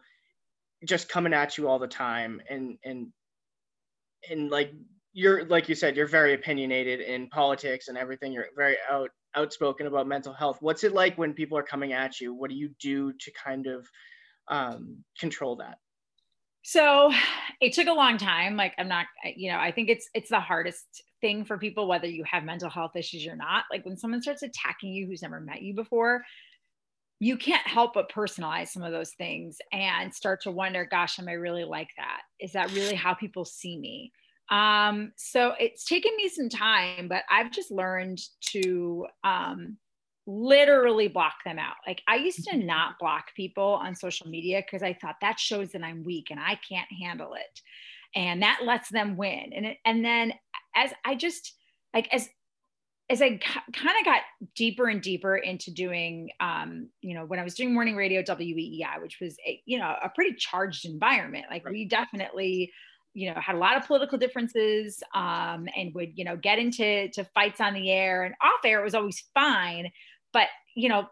just 0.86 1.10
coming 1.10 1.34
at 1.34 1.58
you 1.58 1.68
all 1.68 1.80
the 1.80 1.88
time 1.88 2.42
and 2.50 2.78
and 2.84 3.08
and 4.30 4.50
like 4.50 4.72
you're 5.12 5.46
like 5.46 5.68
you 5.68 5.76
said 5.76 5.98
you're 5.98 6.08
very 6.08 6.34
opinionated 6.34 7.02
in 7.02 7.28
politics 7.30 7.88
and 7.88 7.98
everything. 7.98 8.32
You're 8.32 8.46
very 8.56 8.78
out 8.90 9.10
outspoken 9.36 9.88
about 9.88 10.08
mental 10.08 10.34
health. 10.34 10.58
What's 10.62 10.84
it 10.84 10.94
like 10.94 11.18
when 11.18 11.34
people 11.34 11.58
are 11.58 11.64
coming 11.64 11.94
at 11.94 12.20
you? 12.20 12.34
What 12.34 12.50
do 12.50 12.56
you 12.56 12.70
do 12.80 13.14
to 13.14 13.32
kind 13.32 13.68
of 13.68 13.88
um, 14.48 15.04
control 15.20 15.58
that? 15.58 15.78
So 16.64 17.12
it 17.60 17.74
took 17.74 17.88
a 17.88 17.94
long 17.94 18.18
time. 18.18 18.56
Like 18.56 18.74
i'm 18.78 18.88
not 18.88 19.06
you 19.36 19.52
know 19.52 19.58
i 19.58 19.72
think 19.72 19.90
it's 19.90 20.10
it's 20.14 20.30
the 20.30 20.40
hardest 20.40 21.04
thing 21.22 21.46
for 21.46 21.58
people 21.58 21.88
whether 21.88 22.08
you 22.08 22.24
have 22.24 22.44
mental 22.44 22.70
health 22.70 22.96
issues 22.96 23.28
or 23.28 23.36
not 23.36 23.66
like 23.72 23.86
when 23.86 23.98
someone 23.98 24.22
starts 24.22 24.44
attacking 24.44 24.94
you 24.94 25.06
who's 25.08 25.22
never 25.22 25.40
met 25.40 25.62
you 25.62 25.74
before 25.74 26.24
you 27.22 27.36
can't 27.36 27.68
help 27.68 27.94
but 27.94 28.12
personalize 28.12 28.70
some 28.70 28.84
of 28.84 28.92
those 28.92 29.12
things 29.12 29.58
and 29.74 30.14
start 30.14 30.42
to 30.42 30.52
wonder 30.52 30.88
gosh 30.90 31.20
am 31.20 31.28
i 31.28 31.34
really 31.34 31.64
like 31.64 31.90
that 31.98 32.22
is 32.40 32.54
that 32.54 32.72
really 32.74 32.96
how 32.96 33.14
people 33.14 33.46
see 33.46 33.78
me 33.78 34.12
um, 34.52 35.12
so 35.16 35.54
it's 35.60 35.86
taken 35.86 36.12
me 36.18 36.28
some 36.28 36.50
time 36.50 37.08
but 37.08 37.24
i've 37.30 37.52
just 37.52 37.70
learned 37.70 38.20
to 38.42 39.06
um, 39.24 39.78
literally 40.30 41.08
block 41.08 41.34
them 41.44 41.58
out. 41.58 41.76
Like 41.88 42.04
I 42.08 42.18
used 42.18 42.44
to 42.46 42.52
mm-hmm. 42.52 42.68
not 42.68 43.00
block 43.00 43.34
people 43.36 43.80
on 43.82 43.96
social 43.96 44.28
media 44.28 44.62
because 44.62 44.84
I 44.84 44.94
thought 44.94 45.16
that 45.22 45.40
shows 45.40 45.72
that 45.72 45.84
I'm 45.84 46.04
weak 46.04 46.28
and 46.30 46.40
I 46.40 46.60
can't 46.70 46.88
handle 47.02 47.34
it. 47.34 47.62
And 48.16 48.42
that 48.42 48.62
lets 48.64 48.90
them 48.90 49.18
win. 49.18 49.52
And 49.56 49.66
it, 49.66 49.78
and 49.86 50.06
then 50.06 50.34
as 50.80 50.92
I 51.06 51.16
just 51.16 51.54
like 51.94 52.08
as 52.12 52.30
as 53.12 53.24
I 53.24 53.40
kind 53.74 53.98
of 54.00 54.06
got 54.06 54.22
deeper 54.56 54.88
and 54.88 55.02
deeper 55.02 55.36
into 55.36 55.72
doing, 55.72 56.30
um, 56.40 56.90
you 57.02 57.16
know, 57.16 57.26
when 57.26 57.40
I 57.40 57.44
was 57.44 57.56
doing 57.56 57.74
morning 57.74 57.96
radio 57.96 58.22
WEEI, 58.22 59.02
which 59.02 59.18
was, 59.20 59.36
a, 59.48 59.60
you 59.66 59.80
know, 59.80 59.96
a 60.04 60.10
pretty 60.14 60.36
charged 60.38 60.86
environment. 60.86 61.46
Like 61.50 61.66
right. 61.66 61.74
we 61.74 61.86
definitely, 61.86 62.72
you 63.16 63.34
know, 63.34 63.42
had 63.42 63.56
a 63.56 63.58
lot 63.58 63.78
of 63.78 63.88
political 63.88 64.20
differences 64.20 65.02
um, 65.16 65.68
and 65.76 65.92
would, 65.96 66.12
you 66.14 66.24
know, 66.24 66.38
get 66.38 66.60
into 66.60 67.10
to 67.14 67.24
fights 67.34 67.60
on 67.60 67.74
the 67.74 67.90
air 67.90 68.26
and 68.26 68.36
off 68.44 68.64
air. 68.64 68.80
It 68.80 68.84
was 68.84 68.94
always 68.94 69.24
fine, 69.34 69.90
but 70.32 70.48
you 70.76 70.88
know 70.88 71.08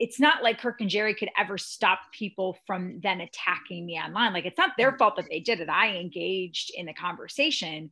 it's 0.00 0.18
not 0.18 0.42
like 0.42 0.58
Kirk 0.58 0.80
and 0.80 0.88
Gerry 0.88 1.14
could 1.14 1.28
ever 1.38 1.58
stop 1.58 1.98
people 2.18 2.56
from 2.66 3.00
then 3.02 3.20
attacking 3.20 3.84
me 3.84 4.00
online. 4.00 4.32
Like 4.32 4.46
it's 4.46 4.56
not 4.56 4.70
their 4.78 4.96
fault 4.96 5.16
that 5.16 5.26
they 5.30 5.40
did 5.40 5.60
it. 5.60 5.68
I 5.68 5.96
engaged 5.96 6.72
in 6.74 6.86
the 6.86 6.94
conversation. 6.94 7.90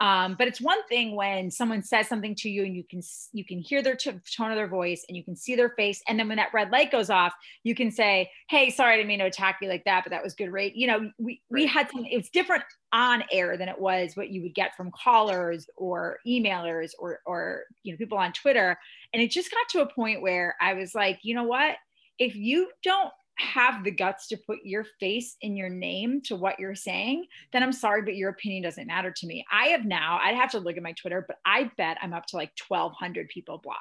Um, 0.00 0.36
but 0.38 0.46
it's 0.46 0.60
one 0.60 0.82
thing 0.84 1.16
when 1.16 1.50
someone 1.50 1.82
says 1.82 2.06
something 2.08 2.34
to 2.36 2.48
you 2.48 2.64
and 2.64 2.76
you 2.76 2.84
can 2.84 3.00
you 3.32 3.44
can 3.44 3.58
hear 3.58 3.82
their 3.82 3.96
t- 3.96 4.12
tone 4.36 4.50
of 4.50 4.56
their 4.56 4.68
voice 4.68 5.04
and 5.08 5.16
you 5.16 5.24
can 5.24 5.34
see 5.34 5.56
their 5.56 5.70
face, 5.70 6.00
and 6.06 6.18
then 6.18 6.28
when 6.28 6.36
that 6.36 6.54
red 6.54 6.70
light 6.70 6.92
goes 6.92 7.10
off, 7.10 7.34
you 7.64 7.74
can 7.74 7.90
say, 7.90 8.30
"Hey, 8.48 8.70
sorry, 8.70 8.94
I 8.94 8.96
didn't 8.96 9.08
mean 9.08 9.18
to 9.18 9.26
attack 9.26 9.58
you 9.60 9.68
like 9.68 9.84
that, 9.84 10.04
but 10.04 10.10
that 10.10 10.22
was 10.22 10.34
good 10.34 10.52
rate." 10.52 10.76
You 10.76 10.86
know, 10.86 11.10
we 11.18 11.42
we 11.50 11.66
had 11.66 11.90
some. 11.90 12.04
It 12.04 12.16
was 12.16 12.28
different 12.30 12.62
on 12.92 13.24
air 13.32 13.56
than 13.56 13.68
it 13.68 13.78
was 13.78 14.16
what 14.16 14.30
you 14.30 14.42
would 14.42 14.54
get 14.54 14.76
from 14.76 14.90
callers 14.92 15.66
or 15.76 16.18
emailers 16.26 16.90
or 16.98 17.20
or 17.26 17.64
you 17.82 17.92
know 17.92 17.98
people 17.98 18.18
on 18.18 18.32
Twitter, 18.32 18.78
and 19.12 19.22
it 19.22 19.30
just 19.30 19.50
got 19.50 19.68
to 19.70 19.80
a 19.80 19.92
point 19.92 20.22
where 20.22 20.54
I 20.60 20.74
was 20.74 20.94
like, 20.94 21.18
you 21.22 21.34
know 21.34 21.44
what? 21.44 21.74
If 22.18 22.36
you 22.36 22.70
don't 22.84 23.10
have 23.38 23.84
the 23.84 23.90
guts 23.90 24.26
to 24.28 24.36
put 24.36 24.58
your 24.64 24.84
face 25.00 25.36
in 25.40 25.56
your 25.56 25.68
name 25.68 26.20
to 26.22 26.36
what 26.36 26.58
you're 26.58 26.74
saying, 26.74 27.26
then 27.52 27.62
I'm 27.62 27.72
sorry, 27.72 28.02
but 28.02 28.16
your 28.16 28.30
opinion 28.30 28.62
doesn't 28.62 28.86
matter 28.86 29.12
to 29.16 29.26
me. 29.26 29.44
I 29.52 29.68
have 29.68 29.84
now, 29.84 30.18
I'd 30.22 30.34
have 30.34 30.50
to 30.52 30.58
look 30.58 30.76
at 30.76 30.82
my 30.82 30.92
Twitter, 30.92 31.24
but 31.26 31.36
I 31.44 31.70
bet 31.76 31.98
I'm 32.02 32.12
up 32.12 32.26
to 32.26 32.36
like 32.36 32.52
1,200 32.66 33.28
people 33.28 33.58
blocked. 33.62 33.80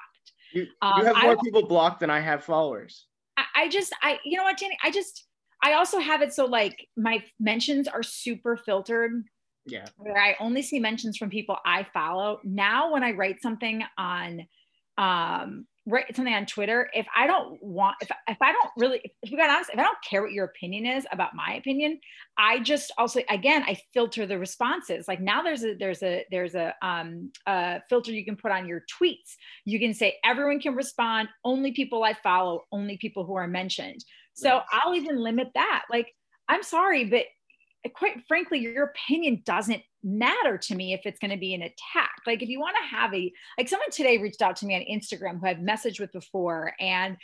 You, 0.54 0.64
you 0.64 0.70
um, 0.82 1.06
have 1.06 1.22
more 1.22 1.32
I, 1.34 1.44
people 1.44 1.68
blocked 1.68 2.00
than 2.00 2.10
I 2.10 2.20
have 2.20 2.44
followers. 2.44 3.06
I, 3.36 3.44
I 3.56 3.70
just, 3.70 3.94
I, 4.02 4.20
you 4.24 4.38
know 4.38 4.44
what, 4.44 4.58
Danny, 4.58 4.78
I 4.84 4.92
just, 4.92 5.26
I 5.64 5.74
also 5.74 6.00
have 6.00 6.22
it 6.22 6.34
so 6.34 6.46
like 6.46 6.88
my 6.96 7.24
mentions 7.40 7.88
are 7.88 8.04
super 8.04 8.58
filtered. 8.58 9.24
Yeah. 9.66 9.88
Where 9.98 10.18
I 10.18 10.36
only 10.40 10.62
see 10.62 10.80
mentions 10.80 11.18
from 11.18 11.30
people 11.30 11.58
I 11.66 11.86
follow. 11.94 12.40
Now, 12.44 12.94
when 12.94 13.04
I 13.04 13.12
write 13.12 13.42
something 13.42 13.84
on, 13.98 14.48
um, 14.98 15.66
write 15.88 16.14
something 16.14 16.34
on 16.34 16.46
Twitter, 16.46 16.90
if 16.94 17.08
I 17.16 17.28
don't 17.28 17.58
want, 17.64 17.96
if, 18.02 18.12
if 18.28 18.38
I 18.42 18.52
don't 18.52 18.70
really, 18.78 19.02
if 19.24 19.32
you 19.32 19.38
got 19.38 19.50
honest, 19.50 19.70
if 19.72 19.80
I 19.80 19.84
don't 19.84 19.98
care 20.08 20.22
what 20.22 20.34
your 20.34 20.46
opinion 20.46 20.86
is 20.86 21.08
about 21.12 21.34
my 21.34 21.56
opinion, 21.56 22.00
I 22.38 22.60
just 22.60 22.92
also, 22.98 23.22
again, 23.30 23.64
I 23.66 23.78
filter 23.94 24.26
the 24.26 24.38
responses. 24.38 25.08
Like 25.08 25.22
now 25.22 25.42
there's 25.42 25.64
a, 25.64 25.76
there's 25.76 26.04
a, 26.04 26.26
there's 26.30 26.56
a, 26.56 26.76
um, 26.82 27.32
a 27.46 27.82
filter 27.90 28.12
you 28.12 28.26
can 28.26 28.36
put 28.36 28.52
on 28.52 28.68
your 28.68 28.84
tweets. 29.02 29.36
You 29.64 29.80
can 29.80 29.94
say 29.94 30.18
everyone 30.26 30.60
can 30.60 30.76
respond, 30.76 31.30
only 31.46 31.72
people 31.72 32.04
I 32.04 32.14
follow, 32.14 32.64
only 32.72 32.98
people 32.98 33.26
who 33.26 33.36
are 33.36 33.48
mentioned. 33.48 34.04
So 34.34 34.62
I'll 34.72 34.94
even 34.94 35.18
limit 35.18 35.48
that. 35.56 35.86
Like, 35.90 36.14
I'm 36.50 36.64
sorry, 36.64 37.06
but 37.06 37.26
quite 37.96 38.22
frankly, 38.28 38.60
your 38.60 38.84
opinion 38.86 39.42
doesn't 39.46 39.82
matter 40.08 40.58
to 40.58 40.76
me 40.76 40.94
if 40.94 41.02
it's 41.06 41.20
going 41.20 41.32
to 41.32 41.38
be 41.38 41.54
an 41.54 41.62
attack. 41.62 42.16
Like 42.26 42.42
if 42.42 42.50
you 42.50 42.60
want 42.60 42.76
to 42.82 42.96
have 42.96 43.14
a 43.14 43.32
like 43.58 43.68
someone 43.68 43.92
today 43.92 44.18
reached 44.18 44.42
out 44.42 44.56
to 44.58 44.66
me 44.66 44.76
on 44.76 44.82
Instagram 44.82 45.40
who 45.40 45.48
I've 45.48 45.58
messaged 45.58 46.00
with 46.00 46.12
before 46.12 46.74
and 46.80 47.18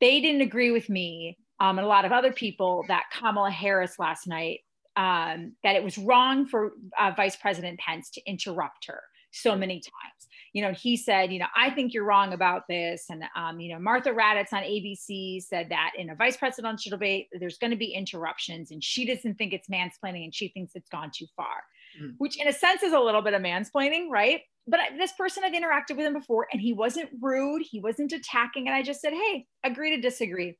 they 0.00 0.20
didn't 0.20 0.42
agree 0.42 0.70
with 0.70 0.88
me 0.88 1.38
um, 1.60 1.78
and 1.78 1.86
a 1.86 1.88
lot 1.88 2.04
of 2.04 2.12
other 2.12 2.32
people 2.32 2.84
that 2.88 3.04
Kamala 3.12 3.50
Harris 3.50 3.98
last 3.98 4.26
night 4.26 4.60
um, 4.96 5.54
that 5.62 5.76
it 5.76 5.84
was 5.84 5.98
wrong 5.98 6.46
for 6.46 6.72
uh, 6.98 7.12
Vice 7.16 7.36
President 7.36 7.78
Pence 7.78 8.10
to 8.10 8.22
interrupt 8.26 8.86
her 8.86 9.00
so 9.30 9.54
many 9.54 9.74
times. 9.74 10.28
You 10.52 10.62
know, 10.62 10.72
he 10.72 10.96
said, 10.96 11.32
you 11.32 11.38
know, 11.38 11.46
I 11.54 11.70
think 11.70 11.92
you're 11.92 12.04
wrong 12.04 12.32
about 12.32 12.62
this. 12.68 13.04
And, 13.10 13.24
um, 13.36 13.60
you 13.60 13.74
know, 13.74 13.78
Martha 13.78 14.10
Raddatz 14.10 14.54
on 14.54 14.62
ABC 14.62 15.42
said 15.42 15.68
that 15.68 15.92
in 15.98 16.08
a 16.08 16.14
vice 16.14 16.38
presidential 16.38 16.90
debate, 16.90 17.28
there's 17.38 17.58
going 17.58 17.72
to 17.72 17.76
be 17.76 17.92
interruptions 17.92 18.70
and 18.70 18.82
she 18.82 19.04
doesn't 19.04 19.34
think 19.34 19.52
it's 19.52 19.68
mansplaining 19.68 20.24
and 20.24 20.34
she 20.34 20.48
thinks 20.48 20.72
it's 20.74 20.88
gone 20.88 21.10
too 21.14 21.26
far 21.36 21.62
mm. 22.00 22.14
which 22.18 22.40
in 22.40 22.48
a 22.48 22.52
sense 22.52 22.82
is 22.82 22.92
a 22.92 23.00
little 23.00 23.22
bit 23.22 23.34
of 23.34 23.42
mansplaining, 23.42 24.08
right? 24.10 24.40
But 24.66 24.80
I, 24.80 24.96
this 24.96 25.12
person 25.12 25.44
I've 25.44 25.52
interacted 25.52 25.96
with 25.96 26.06
him 26.06 26.12
before 26.12 26.48
and 26.52 26.60
he 26.60 26.72
wasn't 26.72 27.10
rude, 27.20 27.62
he 27.62 27.80
wasn't 27.80 28.12
attacking. 28.12 28.66
And 28.66 28.74
I 28.74 28.82
just 28.82 29.00
said, 29.00 29.12
hey, 29.12 29.46
agree 29.64 29.94
to 29.94 30.00
disagree. 30.00 30.56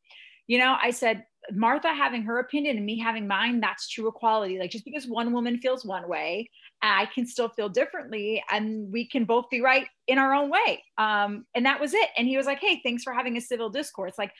You 0.46 0.58
know, 0.58 0.76
I 0.80 0.90
said, 0.90 1.24
Martha 1.52 1.92
having 1.92 2.22
her 2.22 2.38
opinion 2.38 2.76
and 2.76 2.86
me 2.86 2.98
having 2.98 3.26
mine, 3.26 3.60
that's 3.60 3.88
true 3.88 4.08
equality. 4.08 4.58
Like 4.58 4.70
just 4.70 4.84
because 4.84 5.06
one 5.06 5.32
woman 5.32 5.58
feels 5.58 5.84
one 5.84 6.08
way, 6.08 6.50
I 6.82 7.06
can 7.14 7.26
still 7.26 7.48
feel 7.48 7.68
differently 7.68 8.42
and 8.50 8.92
we 8.92 9.08
can 9.08 9.24
both 9.24 9.48
be 9.50 9.60
right 9.60 9.86
in 10.06 10.18
our 10.18 10.34
own 10.34 10.50
way. 10.50 10.82
Um, 10.98 11.46
and 11.54 11.64
that 11.66 11.80
was 11.80 11.94
it. 11.94 12.08
And 12.16 12.26
he 12.26 12.36
was 12.36 12.46
like, 12.46 12.60
hey, 12.60 12.80
thanks 12.82 13.02
for 13.02 13.12
having 13.12 13.36
a 13.36 13.40
civil 13.40 13.70
discourse. 13.70 14.14
Like 14.18 14.32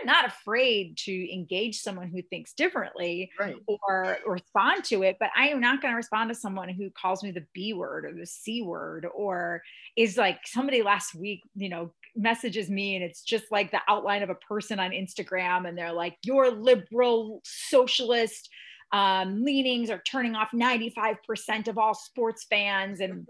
I'm 0.00 0.06
not 0.06 0.26
afraid 0.26 0.96
to 0.98 1.32
engage 1.32 1.80
someone 1.80 2.08
who 2.08 2.22
thinks 2.22 2.52
differently 2.52 3.30
right. 3.38 3.56
or, 3.66 4.18
respond 4.26 4.84
to 4.84 5.02
it, 5.02 5.16
but 5.18 5.30
I 5.36 5.48
am 5.48 5.60
not 5.60 5.80
going 5.80 5.92
to 5.92 5.96
respond 5.96 6.30
to 6.30 6.34
someone 6.34 6.68
who 6.68 6.90
calls 6.90 7.22
me 7.22 7.30
the 7.30 7.46
B 7.52 7.72
word 7.72 8.04
or 8.04 8.12
the 8.12 8.26
C 8.26 8.62
word 8.62 9.06
or 9.14 9.62
is 9.96 10.16
like 10.16 10.40
somebody 10.46 10.82
last 10.82 11.14
week, 11.14 11.42
you 11.54 11.68
know, 11.68 11.92
messages 12.14 12.70
me 12.70 12.96
and 12.96 13.04
it's 13.04 13.22
just 13.22 13.44
like 13.50 13.70
the 13.70 13.80
outline 13.88 14.22
of 14.22 14.30
a 14.30 14.34
person 14.34 14.80
on 14.80 14.90
Instagram 14.90 15.68
and 15.68 15.76
they're 15.76 15.92
like, 15.92 16.16
your 16.24 16.50
liberal 16.50 17.40
socialist 17.44 18.48
um, 18.92 19.44
leanings 19.44 19.90
are 19.90 20.02
turning 20.06 20.34
off 20.34 20.50
95% 20.52 21.68
of 21.68 21.78
all 21.78 21.94
sports 21.94 22.46
fans 22.48 23.00
and 23.00 23.26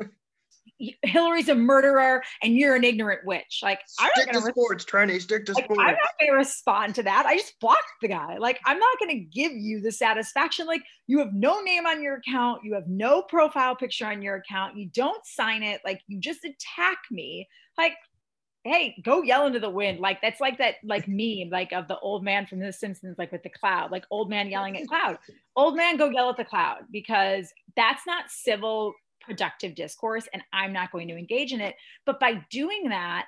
Hillary's 1.02 1.48
a 1.48 1.54
murderer 1.54 2.22
and 2.42 2.56
you're 2.56 2.74
an 2.74 2.84
ignorant 2.84 3.20
witch. 3.24 3.60
Like 3.62 3.80
I'm 3.98 4.10
stick 4.14 4.32
not 4.32 4.44
to 4.44 4.50
sports, 4.50 4.84
Trenny. 4.84 5.20
Stick 5.20 5.46
to 5.46 5.52
like, 5.52 5.64
sports. 5.64 5.80
I'm 5.80 5.94
not 5.94 6.18
going 6.20 6.30
to 6.30 6.36
respond 6.36 6.94
to 6.96 7.02
that. 7.04 7.26
I 7.26 7.36
just 7.36 7.58
blocked 7.60 7.84
the 8.02 8.08
guy. 8.08 8.36
Like 8.38 8.60
I'm 8.66 8.78
not 8.78 8.98
going 8.98 9.10
to 9.10 9.24
give 9.24 9.52
you 9.52 9.80
the 9.80 9.92
satisfaction. 9.92 10.66
Like 10.66 10.82
you 11.06 11.18
have 11.20 11.32
no 11.32 11.60
name 11.60 11.86
on 11.86 12.02
your 12.02 12.16
account. 12.16 12.62
You 12.64 12.74
have 12.74 12.88
no 12.88 13.22
profile 13.22 13.74
picture 13.74 14.06
on 14.06 14.22
your 14.22 14.36
account. 14.36 14.76
You 14.76 14.88
don't 14.92 15.24
sign 15.24 15.62
it. 15.62 15.80
Like 15.84 16.00
you 16.06 16.20
just 16.20 16.44
attack 16.44 16.98
me. 17.10 17.48
Like 17.78 17.94
hey, 18.66 19.00
go 19.04 19.22
yell 19.22 19.46
into 19.46 19.60
the 19.60 19.70
wind. 19.70 20.00
Like 20.00 20.20
that's 20.20 20.40
like 20.40 20.58
that 20.58 20.74
like 20.84 21.04
meme 21.08 21.50
like 21.50 21.72
of 21.72 21.88
the 21.88 21.98
old 22.00 22.24
man 22.24 22.46
from 22.46 22.58
The 22.58 22.72
Simpsons, 22.72 23.16
like 23.18 23.32
with 23.32 23.42
the 23.42 23.50
cloud, 23.50 23.90
like 23.90 24.04
old 24.10 24.28
man 24.28 24.48
yelling 24.48 24.76
at 24.76 24.88
cloud. 24.88 25.18
Old 25.54 25.76
man, 25.76 25.96
go 25.96 26.10
yell 26.10 26.30
at 26.30 26.36
the 26.36 26.44
cloud 26.44 26.80
because 26.90 27.52
that's 27.76 28.06
not 28.06 28.30
civil 28.30 28.92
productive 29.26 29.74
discourse 29.74 30.28
and 30.32 30.42
I'm 30.52 30.72
not 30.72 30.92
going 30.92 31.08
to 31.08 31.16
engage 31.16 31.52
in 31.52 31.60
it. 31.60 31.74
But 32.04 32.20
by 32.20 32.44
doing 32.50 32.88
that, 32.88 33.26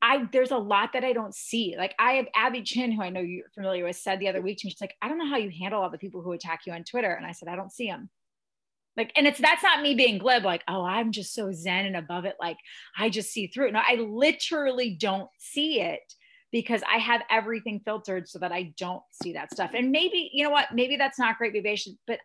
I 0.00 0.28
there's 0.32 0.50
a 0.50 0.58
lot 0.58 0.92
that 0.94 1.04
I 1.04 1.12
don't 1.12 1.34
see. 1.34 1.76
Like 1.78 1.94
I 1.98 2.12
have 2.14 2.26
Abby 2.34 2.62
Chin, 2.62 2.92
who 2.92 3.02
I 3.02 3.10
know 3.10 3.20
you're 3.20 3.48
familiar 3.54 3.84
with, 3.84 3.96
said 3.96 4.18
the 4.18 4.28
other 4.28 4.42
week 4.42 4.58
to 4.58 4.66
me, 4.66 4.70
she's 4.70 4.80
like, 4.80 4.96
I 5.00 5.08
don't 5.08 5.18
know 5.18 5.28
how 5.28 5.36
you 5.36 5.52
handle 5.60 5.80
all 5.80 5.90
the 5.90 5.98
people 5.98 6.22
who 6.22 6.32
attack 6.32 6.62
you 6.66 6.72
on 6.72 6.84
Twitter. 6.84 7.12
And 7.12 7.24
I 7.24 7.32
said, 7.32 7.48
I 7.48 7.56
don't 7.56 7.72
see 7.72 7.86
them. 7.86 8.10
Like, 8.96 9.12
and 9.16 9.26
it's 9.26 9.40
that's 9.40 9.62
not 9.62 9.80
me 9.80 9.94
being 9.94 10.18
glib, 10.18 10.44
like, 10.44 10.62
oh, 10.68 10.84
I'm 10.84 11.12
just 11.12 11.32
so 11.32 11.50
zen 11.52 11.86
and 11.86 11.96
above 11.96 12.24
it. 12.24 12.36
Like, 12.40 12.58
I 12.98 13.08
just 13.08 13.30
see 13.30 13.46
through 13.46 13.68
it. 13.68 13.72
No, 13.72 13.80
I 13.80 13.94
literally 13.94 14.96
don't 15.00 15.30
see 15.38 15.80
it 15.80 16.00
because 16.50 16.82
I 16.86 16.98
have 16.98 17.22
everything 17.30 17.80
filtered 17.84 18.28
so 18.28 18.38
that 18.40 18.52
I 18.52 18.74
don't 18.76 19.02
see 19.10 19.32
that 19.32 19.52
stuff. 19.52 19.70
And 19.74 19.90
maybe, 19.90 20.30
you 20.34 20.44
know 20.44 20.50
what, 20.50 20.74
maybe 20.74 20.96
that's 20.96 21.18
not 21.18 21.38
great. 21.38 21.54
Maybe 21.54 21.80
but 22.06 22.18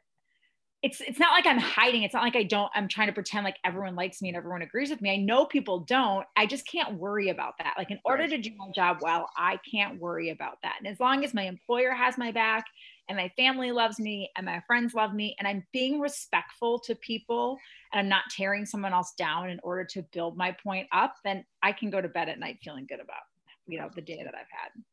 it's 0.84 1.02
it's 1.02 1.20
not 1.20 1.32
like 1.32 1.48
I'm 1.48 1.58
hiding. 1.58 2.04
It's 2.04 2.14
not 2.14 2.24
like 2.24 2.36
I 2.36 2.44
don't, 2.44 2.72
I'm 2.76 2.88
trying 2.88 3.08
to 3.08 3.14
pretend 3.14 3.44
like 3.44 3.58
everyone 3.66 3.96
likes 3.96 4.22
me 4.22 4.30
and 4.30 4.38
everyone 4.38 4.62
agrees 4.62 4.92
with 4.92 5.02
me. 5.02 5.12
I 5.12 5.18
know 5.18 5.46
people 5.46 5.80
don't. 5.80 6.26
I 6.36 6.46
just 6.46 6.68
can't 6.68 7.00
worry 7.00 7.30
about 7.30 7.54
that. 7.58 7.74
Like 7.78 7.90
in 7.90 8.00
order 8.06 8.28
to 8.28 8.38
do 8.38 8.52
my 8.58 8.68
job 8.76 9.00
well, 9.02 9.28
I 9.36 9.60
can't 9.70 10.00
worry 10.00 10.30
about 10.30 10.60
that. 10.62 10.76
And 10.78 10.88
as 10.88 11.00
long 11.00 11.26
as 11.26 11.34
my 11.34 11.44
employer 11.44 11.92
has 11.94 12.18
my 12.18 12.32
back 12.32 12.66
and 13.10 13.18
my 13.18 13.32
family 13.36 13.72
loves 13.72 14.00
me 14.00 14.30
and 14.38 14.46
my 14.46 14.62
friends 14.68 14.94
love 14.94 15.16
me 15.16 15.36
and 15.40 15.48
I'm 15.48 15.66
being 15.74 16.00
respectful 16.00 16.78
to 16.82 16.94
people 16.94 17.58
and 17.92 18.00
I'm 18.00 18.10
not 18.10 18.24
tearing 18.30 18.66
someone 18.66 18.94
else 18.94 19.14
down 19.18 19.50
in 19.50 19.60
order 19.64 19.84
to 19.86 20.04
build 20.14 20.38
my 20.38 20.52
point 20.52 20.88
up, 20.92 21.16
then 21.24 21.44
I 21.64 21.72
can 21.72 21.90
go 21.90 22.02
to 22.02 22.08
bed 22.08 22.30
at 22.30 22.40
night 22.40 22.60
feeling 22.64 22.86
good 22.88 23.00
about, 23.00 23.24
you 23.68 23.80
know, 23.80 23.90
the 23.96 24.02
day 24.02 24.22
that 24.24 24.36
I've 24.36 24.52
had. 24.52 24.84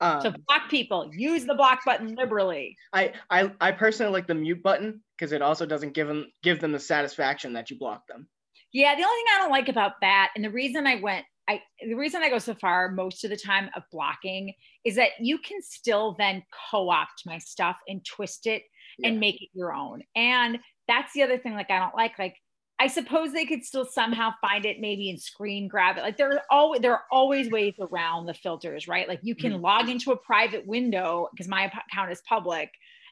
Um, 0.00 0.22
so 0.22 0.32
block 0.48 0.70
people, 0.70 1.10
use 1.14 1.44
the 1.44 1.54
block 1.54 1.84
button 1.84 2.14
liberally. 2.14 2.76
I 2.92 3.12
I, 3.28 3.52
I 3.60 3.72
personally 3.72 4.12
like 4.12 4.26
the 4.26 4.34
mute 4.34 4.62
button 4.62 5.02
because 5.16 5.32
it 5.32 5.42
also 5.42 5.66
doesn't 5.66 5.92
give 5.92 6.08
them 6.08 6.26
give 6.42 6.60
them 6.60 6.72
the 6.72 6.78
satisfaction 6.78 7.52
that 7.52 7.70
you 7.70 7.78
block 7.78 8.06
them. 8.06 8.26
Yeah, 8.72 8.94
the 8.94 9.02
only 9.02 9.16
thing 9.16 9.24
I 9.34 9.38
don't 9.38 9.50
like 9.50 9.68
about 9.68 9.92
that, 10.00 10.30
and 10.34 10.44
the 10.44 10.50
reason 10.50 10.86
I 10.86 10.96
went, 10.96 11.26
I 11.48 11.60
the 11.86 11.94
reason 11.94 12.22
I 12.22 12.30
go 12.30 12.38
so 12.38 12.54
far 12.54 12.90
most 12.92 13.24
of 13.24 13.30
the 13.30 13.36
time 13.36 13.68
of 13.76 13.82
blocking 13.92 14.54
is 14.84 14.96
that 14.96 15.10
you 15.20 15.38
can 15.38 15.60
still 15.60 16.14
then 16.18 16.42
co-opt 16.70 17.22
my 17.26 17.38
stuff 17.38 17.76
and 17.88 18.04
twist 18.04 18.46
it 18.46 18.62
yeah. 18.98 19.08
and 19.08 19.20
make 19.20 19.42
it 19.42 19.48
your 19.52 19.74
own. 19.74 20.02
And 20.14 20.58
that's 20.88 21.12
the 21.12 21.22
other 21.22 21.38
thing, 21.38 21.54
like 21.54 21.70
I 21.70 21.78
don't 21.78 21.94
like, 21.94 22.18
like 22.18 22.36
I 22.80 22.86
suppose 22.86 23.34
they 23.34 23.44
could 23.44 23.62
still 23.62 23.84
somehow 23.84 24.32
find 24.40 24.64
it 24.64 24.80
maybe 24.80 25.10
and 25.10 25.20
screen 25.20 25.68
grab 25.68 25.98
it. 25.98 26.00
Like 26.00 26.16
there 26.16 26.32
are 26.32 26.42
always 26.50 26.80
there 26.80 26.94
are 26.94 27.04
always 27.12 27.50
ways 27.50 27.74
around 27.78 28.24
the 28.24 28.32
filters, 28.32 28.88
right? 28.88 29.06
Like 29.06 29.20
you 29.22 29.34
can 29.34 29.52
mm-hmm. 29.52 29.62
log 29.62 29.90
into 29.90 30.12
a 30.12 30.16
private 30.16 30.66
window 30.66 31.28
because 31.30 31.46
my 31.46 31.64
account 31.66 32.10
is 32.10 32.22
public 32.26 32.70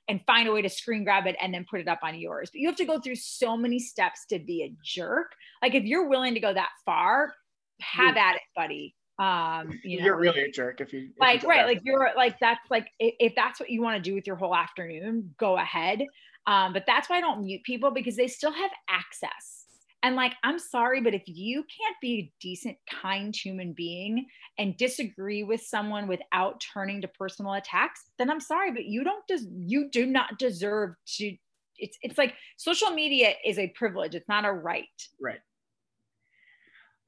and 0.08 0.22
find 0.26 0.48
a 0.48 0.52
way 0.52 0.62
to 0.62 0.70
screen 0.70 1.04
grab 1.04 1.26
it 1.26 1.36
and 1.38 1.52
then 1.52 1.66
put 1.70 1.80
it 1.80 1.86
up 1.86 1.98
on 2.02 2.18
yours. 2.18 2.48
But 2.50 2.62
you 2.62 2.68
have 2.68 2.78
to 2.78 2.86
go 2.86 2.98
through 2.98 3.16
so 3.16 3.58
many 3.58 3.78
steps 3.78 4.24
to 4.30 4.38
be 4.38 4.62
a 4.62 4.74
jerk. 4.82 5.32
Like 5.60 5.74
if 5.74 5.84
you're 5.84 6.08
willing 6.08 6.32
to 6.32 6.40
go 6.40 6.54
that 6.54 6.70
far, 6.86 7.34
have 7.82 8.16
at 8.16 8.36
it, 8.36 8.42
buddy. 8.56 8.94
Um, 9.18 9.78
you 9.84 9.98
know, 9.98 10.06
you're 10.06 10.16
really 10.16 10.44
a 10.44 10.50
jerk 10.50 10.80
if 10.80 10.94
you 10.94 11.10
if 11.10 11.20
like 11.20 11.42
you 11.42 11.48
right, 11.48 11.66
like 11.66 11.80
you're 11.84 12.10
like 12.16 12.38
that's 12.40 12.60
like 12.70 12.86
if, 12.98 13.14
if 13.18 13.32
that's 13.34 13.60
what 13.60 13.68
you 13.68 13.82
want 13.82 14.02
to 14.02 14.10
do 14.10 14.14
with 14.14 14.26
your 14.26 14.36
whole 14.36 14.54
afternoon, 14.54 15.34
go 15.38 15.58
ahead. 15.58 16.02
Um, 16.48 16.72
but 16.72 16.84
that's 16.86 17.08
why 17.08 17.18
I 17.18 17.20
don't 17.20 17.44
mute 17.44 17.62
people 17.62 17.90
because 17.90 18.16
they 18.16 18.26
still 18.26 18.52
have 18.52 18.70
access 18.88 19.58
and 20.02 20.14
like, 20.14 20.34
I'm 20.44 20.58
sorry, 20.58 21.00
but 21.00 21.14
if 21.14 21.22
you 21.26 21.64
can't 21.64 21.96
be 22.00 22.18
a 22.18 22.32
decent, 22.40 22.76
kind 22.88 23.34
human 23.34 23.72
being 23.72 24.26
and 24.56 24.76
disagree 24.76 25.42
with 25.42 25.60
someone 25.60 26.06
without 26.06 26.62
turning 26.72 27.00
to 27.00 27.08
personal 27.08 27.54
attacks, 27.54 28.04
then 28.16 28.30
I'm 28.30 28.40
sorry, 28.40 28.70
but 28.70 28.84
you 28.84 29.02
don't 29.02 29.26
des- 29.26 29.50
you 29.66 29.90
do 29.90 30.06
not 30.06 30.38
deserve 30.38 30.94
to. 31.16 31.36
It's 31.80 31.98
it's 32.02 32.18
like 32.18 32.34
social 32.56 32.90
media 32.90 33.34
is 33.44 33.58
a 33.58 33.68
privilege. 33.68 34.14
It's 34.14 34.28
not 34.28 34.44
a 34.44 34.52
right. 34.52 34.86
Right. 35.20 35.40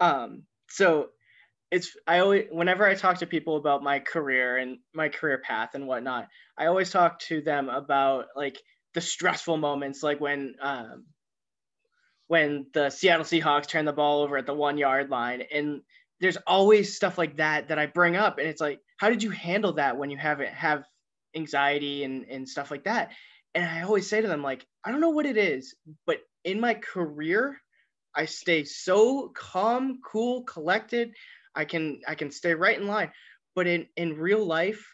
Um. 0.00 0.44
So 0.68 1.10
it's 1.70 1.96
I 2.08 2.18
always 2.20 2.46
whenever 2.50 2.86
I 2.86 2.94
talk 2.94 3.18
to 3.18 3.26
people 3.26 3.56
about 3.56 3.84
my 3.84 4.00
career 4.00 4.56
and 4.56 4.78
my 4.94 5.08
career 5.08 5.40
path 5.44 5.70
and 5.74 5.86
whatnot, 5.86 6.28
I 6.58 6.66
always 6.66 6.90
talk 6.90 7.20
to 7.20 7.40
them 7.40 7.68
about 7.68 8.26
like 8.34 8.58
the 8.94 9.00
stressful 9.00 9.56
moments, 9.56 10.02
like 10.02 10.20
when 10.20 10.54
um, 10.60 11.04
when 12.30 12.66
the 12.74 12.90
Seattle 12.90 13.24
Seahawks 13.24 13.66
turn 13.66 13.84
the 13.84 13.92
ball 13.92 14.22
over 14.22 14.36
at 14.36 14.46
the 14.46 14.54
one 14.54 14.78
yard 14.78 15.10
line. 15.10 15.42
And 15.52 15.80
there's 16.20 16.36
always 16.46 16.94
stuff 16.94 17.18
like 17.18 17.38
that 17.38 17.66
that 17.68 17.78
I 17.80 17.86
bring 17.86 18.14
up. 18.14 18.38
And 18.38 18.46
it's 18.46 18.60
like, 18.60 18.78
how 18.98 19.10
did 19.10 19.20
you 19.20 19.30
handle 19.30 19.72
that 19.72 19.96
when 19.96 20.10
you 20.10 20.16
have 20.16 20.40
it 20.40 20.50
have 20.50 20.84
anxiety 21.34 22.04
and, 22.04 22.24
and 22.30 22.48
stuff 22.48 22.70
like 22.70 22.84
that? 22.84 23.10
And 23.56 23.64
I 23.64 23.82
always 23.82 24.08
say 24.08 24.20
to 24.20 24.28
them, 24.28 24.44
like, 24.44 24.64
I 24.84 24.92
don't 24.92 25.00
know 25.00 25.10
what 25.10 25.26
it 25.26 25.36
is, 25.36 25.74
but 26.06 26.18
in 26.44 26.60
my 26.60 26.74
career, 26.74 27.60
I 28.14 28.26
stay 28.26 28.62
so 28.62 29.32
calm, 29.34 29.98
cool, 30.04 30.44
collected. 30.44 31.10
I 31.56 31.64
can 31.64 32.00
I 32.06 32.14
can 32.14 32.30
stay 32.30 32.54
right 32.54 32.78
in 32.78 32.86
line. 32.86 33.10
But 33.56 33.66
in, 33.66 33.86
in 33.96 34.16
real 34.16 34.46
life, 34.46 34.86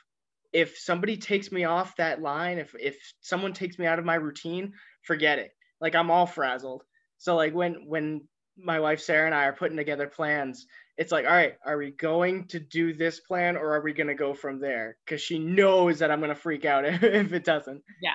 if 0.56 0.78
somebody 0.78 1.18
takes 1.18 1.52
me 1.52 1.64
off 1.64 1.96
that 1.96 2.22
line, 2.22 2.56
if 2.56 2.74
if 2.80 2.96
someone 3.20 3.52
takes 3.52 3.78
me 3.78 3.84
out 3.84 3.98
of 3.98 4.06
my 4.06 4.14
routine, 4.14 4.72
forget 5.02 5.38
it. 5.38 5.50
Like 5.82 5.94
I'm 5.94 6.10
all 6.10 6.24
frazzled. 6.24 6.82
So 7.18 7.36
like 7.36 7.52
when 7.52 7.84
when 7.86 8.22
my 8.56 8.80
wife 8.80 9.00
Sarah 9.00 9.26
and 9.26 9.34
I 9.34 9.44
are 9.44 9.52
putting 9.52 9.76
together 9.76 10.06
plans, 10.06 10.66
it's 10.96 11.12
like, 11.12 11.26
all 11.26 11.32
right, 11.32 11.56
are 11.66 11.76
we 11.76 11.90
going 11.90 12.46
to 12.48 12.58
do 12.58 12.94
this 12.94 13.20
plan 13.20 13.58
or 13.58 13.74
are 13.74 13.82
we 13.82 13.92
going 13.92 14.06
to 14.06 14.14
go 14.14 14.32
from 14.32 14.58
there? 14.58 14.96
Because 15.04 15.20
she 15.20 15.38
knows 15.38 15.98
that 15.98 16.10
I'm 16.10 16.20
going 16.20 16.34
to 16.34 16.34
freak 16.34 16.64
out 16.64 16.86
if, 16.86 17.02
if 17.02 17.34
it 17.34 17.44
doesn't. 17.44 17.82
Yeah. 18.00 18.14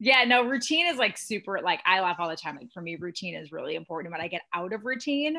Yeah, 0.00 0.24
no, 0.24 0.44
routine 0.44 0.88
is 0.88 0.96
like 0.96 1.16
super, 1.16 1.60
like 1.62 1.80
I 1.86 2.00
laugh 2.00 2.16
all 2.18 2.28
the 2.28 2.36
time. 2.36 2.56
Like 2.56 2.72
for 2.74 2.80
me, 2.80 2.96
routine 2.96 3.36
is 3.36 3.52
really 3.52 3.76
important. 3.76 4.12
When 4.12 4.20
I 4.20 4.28
get 4.28 4.42
out 4.52 4.72
of 4.72 4.84
routine, 4.84 5.36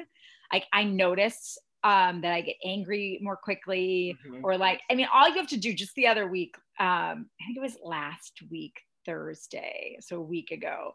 like 0.54 0.65
I 0.71 0.86
notice 0.86 1.58
um, 1.84 2.22
that 2.22 2.34
I 2.34 2.42
get 2.42 2.56
angry 2.65 3.20
more 3.22 3.38
quickly, 3.38 4.18
mm-hmm. 4.28 4.44
or 4.44 4.58
like, 4.58 4.82
I 4.92 4.96
mean, 4.96 5.08
all 5.13 5.28
you 5.30 5.36
have 5.36 5.48
to 5.48 5.58
do 5.58 5.74
just 5.74 5.96
the 5.96 6.08
other 6.08 6.28
week, 6.28 6.56
um, 6.80 7.30
I 7.42 7.46
think 7.46 7.58
it 7.58 7.62
was 7.62 7.78
last 7.84 8.39
week, 8.50 8.74
Thursday, 9.06 9.98
so 10.02 10.18
a 10.18 10.22
week 10.22 10.52
ago 10.52 10.94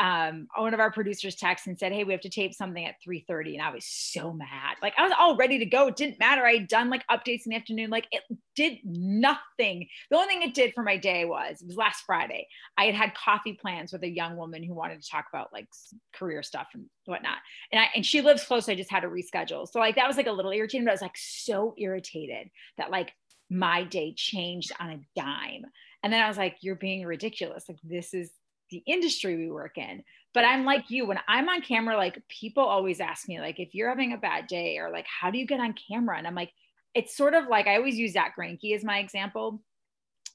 um, 0.00 0.48
one 0.56 0.74
of 0.74 0.80
our 0.80 0.90
producers 0.90 1.36
texted 1.36 1.68
and 1.68 1.78
said, 1.78 1.92
"Hey, 1.92 2.04
we 2.04 2.12
have 2.12 2.22
to 2.22 2.28
tape 2.28 2.54
something 2.54 2.84
at 2.84 2.96
3:30," 3.06 3.54
and 3.54 3.62
I 3.62 3.70
was 3.70 3.84
so 3.86 4.32
mad. 4.32 4.76
Like 4.82 4.94
I 4.98 5.02
was 5.02 5.12
all 5.18 5.36
ready 5.36 5.58
to 5.58 5.66
go. 5.66 5.86
It 5.86 5.96
didn't 5.96 6.18
matter. 6.18 6.44
I 6.44 6.54
had 6.54 6.68
done 6.68 6.90
like 6.90 7.06
updates 7.08 7.46
in 7.46 7.50
the 7.50 7.56
afternoon. 7.56 7.90
Like 7.90 8.06
it 8.10 8.22
did 8.56 8.78
nothing. 8.84 9.86
The 10.10 10.16
only 10.16 10.28
thing 10.28 10.42
it 10.42 10.54
did 10.54 10.74
for 10.74 10.82
my 10.82 10.96
day 10.96 11.24
was 11.24 11.62
it 11.62 11.66
was 11.66 11.76
last 11.76 12.04
Friday. 12.04 12.46
I 12.76 12.86
had 12.86 12.94
had 12.94 13.14
coffee 13.14 13.52
plans 13.52 13.92
with 13.92 14.02
a 14.02 14.08
young 14.08 14.36
woman 14.36 14.62
who 14.62 14.74
wanted 14.74 15.02
to 15.02 15.08
talk 15.08 15.26
about 15.32 15.52
like 15.52 15.68
career 16.12 16.42
stuff 16.42 16.68
and 16.74 16.86
whatnot. 17.06 17.38
And 17.72 17.80
I 17.80 17.88
and 17.94 18.04
she 18.04 18.20
lives 18.20 18.44
close. 18.44 18.66
So 18.66 18.72
I 18.72 18.76
just 18.76 18.90
had 18.90 19.00
to 19.00 19.08
reschedule. 19.08 19.68
So 19.68 19.78
like 19.78 19.96
that 19.96 20.08
was 20.08 20.16
like 20.16 20.26
a 20.26 20.32
little 20.32 20.52
irritating. 20.52 20.84
But 20.84 20.92
I 20.92 20.94
was 20.94 21.02
like 21.02 21.16
so 21.16 21.74
irritated 21.78 22.50
that 22.76 22.90
like 22.90 23.12
my 23.50 23.84
day 23.84 24.14
changed 24.16 24.72
on 24.80 24.90
a 24.90 25.00
dime. 25.14 25.64
And 26.02 26.12
then 26.12 26.22
I 26.22 26.28
was 26.28 26.38
like, 26.38 26.56
"You're 26.60 26.76
being 26.76 27.04
ridiculous. 27.04 27.64
Like 27.68 27.78
this 27.82 28.14
is." 28.14 28.30
The 28.70 28.82
industry 28.86 29.36
we 29.36 29.50
work 29.50 29.78
in. 29.78 30.04
But 30.32 30.44
I'm 30.44 30.64
like 30.64 30.90
you, 30.90 31.06
when 31.06 31.18
I'm 31.26 31.48
on 31.48 31.60
camera, 31.60 31.96
like 31.96 32.22
people 32.28 32.62
always 32.62 33.00
ask 33.00 33.28
me, 33.28 33.40
like, 33.40 33.58
if 33.58 33.74
you're 33.74 33.88
having 33.88 34.12
a 34.12 34.18
bad 34.18 34.46
day 34.46 34.78
or 34.78 34.90
like, 34.90 35.06
how 35.06 35.30
do 35.30 35.38
you 35.38 35.46
get 35.46 35.60
on 35.60 35.74
camera? 35.88 36.16
And 36.16 36.26
I'm 36.26 36.36
like, 36.36 36.52
it's 36.94 37.16
sort 37.16 37.34
of 37.34 37.48
like 37.48 37.66
I 37.66 37.76
always 37.76 37.96
use 37.96 38.12
Zack 38.12 38.36
Greinke 38.38 38.74
as 38.74 38.84
my 38.84 38.98
example. 38.98 39.60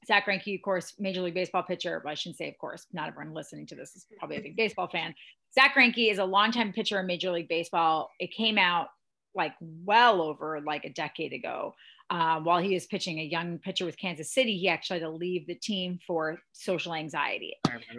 Zack 0.05 0.27
Greinke, 0.27 0.55
of 0.55 0.61
course, 0.61 0.93
Major 0.99 1.21
League 1.21 1.33
Baseball 1.33 1.63
pitcher. 1.63 2.01
Well, 2.03 2.11
I 2.11 2.15
shouldn't 2.15 2.37
say, 2.37 2.49
of 2.49 2.57
course, 2.57 2.85
not 2.93 3.07
everyone 3.07 3.33
listening 3.33 3.65
to 3.67 3.75
this 3.75 3.95
is 3.95 4.05
probably 4.19 4.37
a 4.37 4.41
big 4.41 4.55
baseball 4.55 4.87
fan. 4.87 5.15
Zack 5.53 5.75
Greinke 5.75 6.11
is 6.11 6.19
a 6.19 6.25
longtime 6.25 6.73
pitcher 6.73 6.99
in 6.99 7.07
Major 7.07 7.31
League 7.31 7.47
Baseball. 7.47 8.11
It 8.19 8.31
came 8.31 8.57
out 8.57 8.89
like 9.33 9.53
well 9.61 10.21
over 10.21 10.61
like 10.61 10.85
a 10.85 10.89
decade 10.89 11.33
ago. 11.33 11.75
Uh, 12.09 12.39
while 12.41 12.61
he 12.61 12.73
was 12.73 12.85
pitching 12.85 13.19
a 13.19 13.23
young 13.23 13.57
pitcher 13.57 13.85
with 13.85 13.97
Kansas 13.97 14.31
City, 14.31 14.57
he 14.57 14.69
actually 14.69 14.99
had 14.99 15.05
to 15.05 15.11
leave 15.11 15.47
the 15.47 15.55
team 15.55 15.99
for 16.05 16.39
social 16.51 16.93
anxiety. 16.93 17.55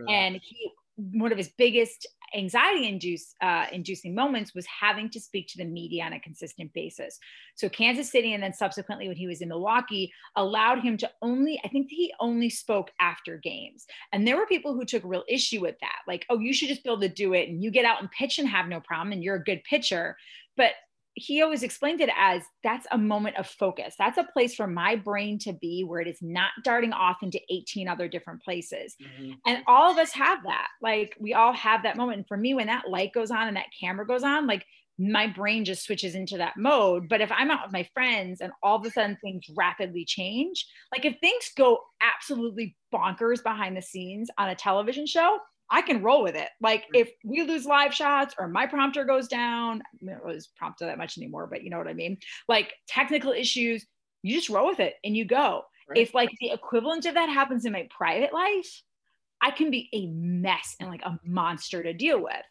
And 0.08 0.40
he, 0.42 0.70
one 0.96 1.32
of 1.32 1.38
his 1.38 1.50
biggest 1.58 2.06
anxiety 2.34 2.88
induce, 2.88 3.34
uh, 3.42 3.66
inducing 3.72 4.14
moments 4.14 4.54
was 4.54 4.66
having 4.66 5.10
to 5.10 5.20
speak 5.20 5.46
to 5.48 5.58
the 5.58 5.64
media 5.64 6.04
on 6.04 6.12
a 6.12 6.20
consistent 6.20 6.72
basis. 6.72 7.18
So 7.54 7.68
Kansas 7.68 8.10
City, 8.10 8.32
and 8.34 8.42
then 8.42 8.52
subsequently 8.52 9.08
when 9.08 9.16
he 9.16 9.26
was 9.26 9.40
in 9.40 9.48
Milwaukee, 9.48 10.12
allowed 10.36 10.80
him 10.80 10.96
to 10.98 11.10
only, 11.22 11.60
I 11.64 11.68
think 11.68 11.88
he 11.90 12.12
only 12.20 12.50
spoke 12.50 12.90
after 13.00 13.38
games. 13.38 13.86
And 14.12 14.26
there 14.26 14.36
were 14.36 14.46
people 14.46 14.74
who 14.74 14.84
took 14.84 15.02
real 15.04 15.24
issue 15.28 15.60
with 15.60 15.76
that. 15.80 15.98
Like, 16.06 16.26
oh, 16.30 16.38
you 16.38 16.52
should 16.52 16.68
just 16.68 16.84
be 16.84 16.90
able 16.90 17.00
to 17.00 17.08
do 17.08 17.34
it 17.34 17.48
and 17.48 17.62
you 17.62 17.70
get 17.70 17.84
out 17.84 18.00
and 18.00 18.10
pitch 18.10 18.38
and 18.38 18.48
have 18.48 18.68
no 18.68 18.80
problem 18.80 19.12
and 19.12 19.22
you're 19.22 19.36
a 19.36 19.44
good 19.44 19.62
pitcher. 19.64 20.16
But 20.56 20.72
he 21.18 21.42
always 21.42 21.62
explained 21.62 22.02
it 22.02 22.10
as 22.14 22.42
that's 22.62 22.86
a 22.90 22.98
moment 22.98 23.36
of 23.36 23.46
focus. 23.46 23.94
That's 23.98 24.18
a 24.18 24.28
place 24.34 24.54
for 24.54 24.66
my 24.66 24.96
brain 24.96 25.38
to 25.40 25.54
be 25.54 25.82
where 25.82 26.00
it 26.00 26.06
is 26.06 26.18
not 26.20 26.50
darting 26.62 26.92
off 26.92 27.22
into 27.22 27.40
18 27.50 27.88
other 27.88 28.06
different 28.06 28.42
places. 28.42 28.94
Mm-hmm. 29.02 29.32
And 29.46 29.62
all 29.66 29.90
of 29.90 29.96
us 29.96 30.12
have 30.12 30.40
that. 30.44 30.68
Like 30.82 31.16
we 31.18 31.32
all 31.32 31.54
have 31.54 31.82
that 31.84 31.96
moment. 31.96 32.18
And 32.18 32.28
for 32.28 32.36
me, 32.36 32.52
when 32.52 32.66
that 32.66 32.90
light 32.90 33.14
goes 33.14 33.30
on 33.30 33.48
and 33.48 33.56
that 33.56 33.72
camera 33.80 34.06
goes 34.06 34.22
on, 34.22 34.46
like 34.46 34.66
my 34.98 35.26
brain 35.26 35.64
just 35.64 35.84
switches 35.84 36.14
into 36.14 36.36
that 36.36 36.58
mode. 36.58 37.08
But 37.08 37.22
if 37.22 37.32
I'm 37.32 37.50
out 37.50 37.64
with 37.64 37.72
my 37.72 37.88
friends 37.94 38.42
and 38.42 38.52
all 38.62 38.76
of 38.76 38.84
a 38.84 38.90
sudden 38.90 39.16
things 39.22 39.46
rapidly 39.56 40.04
change, 40.04 40.66
like 40.92 41.06
if 41.06 41.18
things 41.20 41.50
go 41.56 41.78
absolutely 42.02 42.76
bonkers 42.94 43.42
behind 43.42 43.74
the 43.74 43.82
scenes 43.82 44.28
on 44.36 44.50
a 44.50 44.54
television 44.54 45.06
show, 45.06 45.38
I 45.70 45.82
can 45.82 46.02
roll 46.02 46.22
with 46.22 46.36
it. 46.36 46.48
Like 46.60 46.82
mm. 46.82 47.00
if 47.00 47.10
we 47.24 47.42
lose 47.42 47.66
live 47.66 47.94
shots 47.94 48.34
or 48.38 48.48
my 48.48 48.66
prompter 48.66 49.04
goes 49.04 49.28
down, 49.28 49.82
I 49.82 50.04
don't 50.04 50.24
really 50.24 50.40
prompter 50.56 50.86
that 50.86 50.98
much 50.98 51.18
anymore, 51.18 51.46
but 51.46 51.62
you 51.62 51.70
know 51.70 51.78
what 51.78 51.88
I 51.88 51.94
mean? 51.94 52.18
Like 52.48 52.74
technical 52.86 53.32
issues, 53.32 53.86
you 54.22 54.34
just 54.34 54.48
roll 54.48 54.66
with 54.66 54.80
it 54.80 54.94
and 55.04 55.16
you 55.16 55.24
go. 55.24 55.62
Right. 55.88 55.98
If 55.98 56.14
like 56.14 56.30
the 56.40 56.50
equivalent 56.50 57.06
of 57.06 57.14
that 57.14 57.28
happens 57.28 57.64
in 57.64 57.72
my 57.72 57.88
private 57.96 58.32
life, 58.32 58.82
I 59.40 59.50
can 59.50 59.70
be 59.70 59.88
a 59.92 60.06
mess 60.06 60.76
and 60.80 60.88
like 60.88 61.02
a 61.02 61.18
monster 61.24 61.82
to 61.82 61.92
deal 61.92 62.22
with 62.22 62.44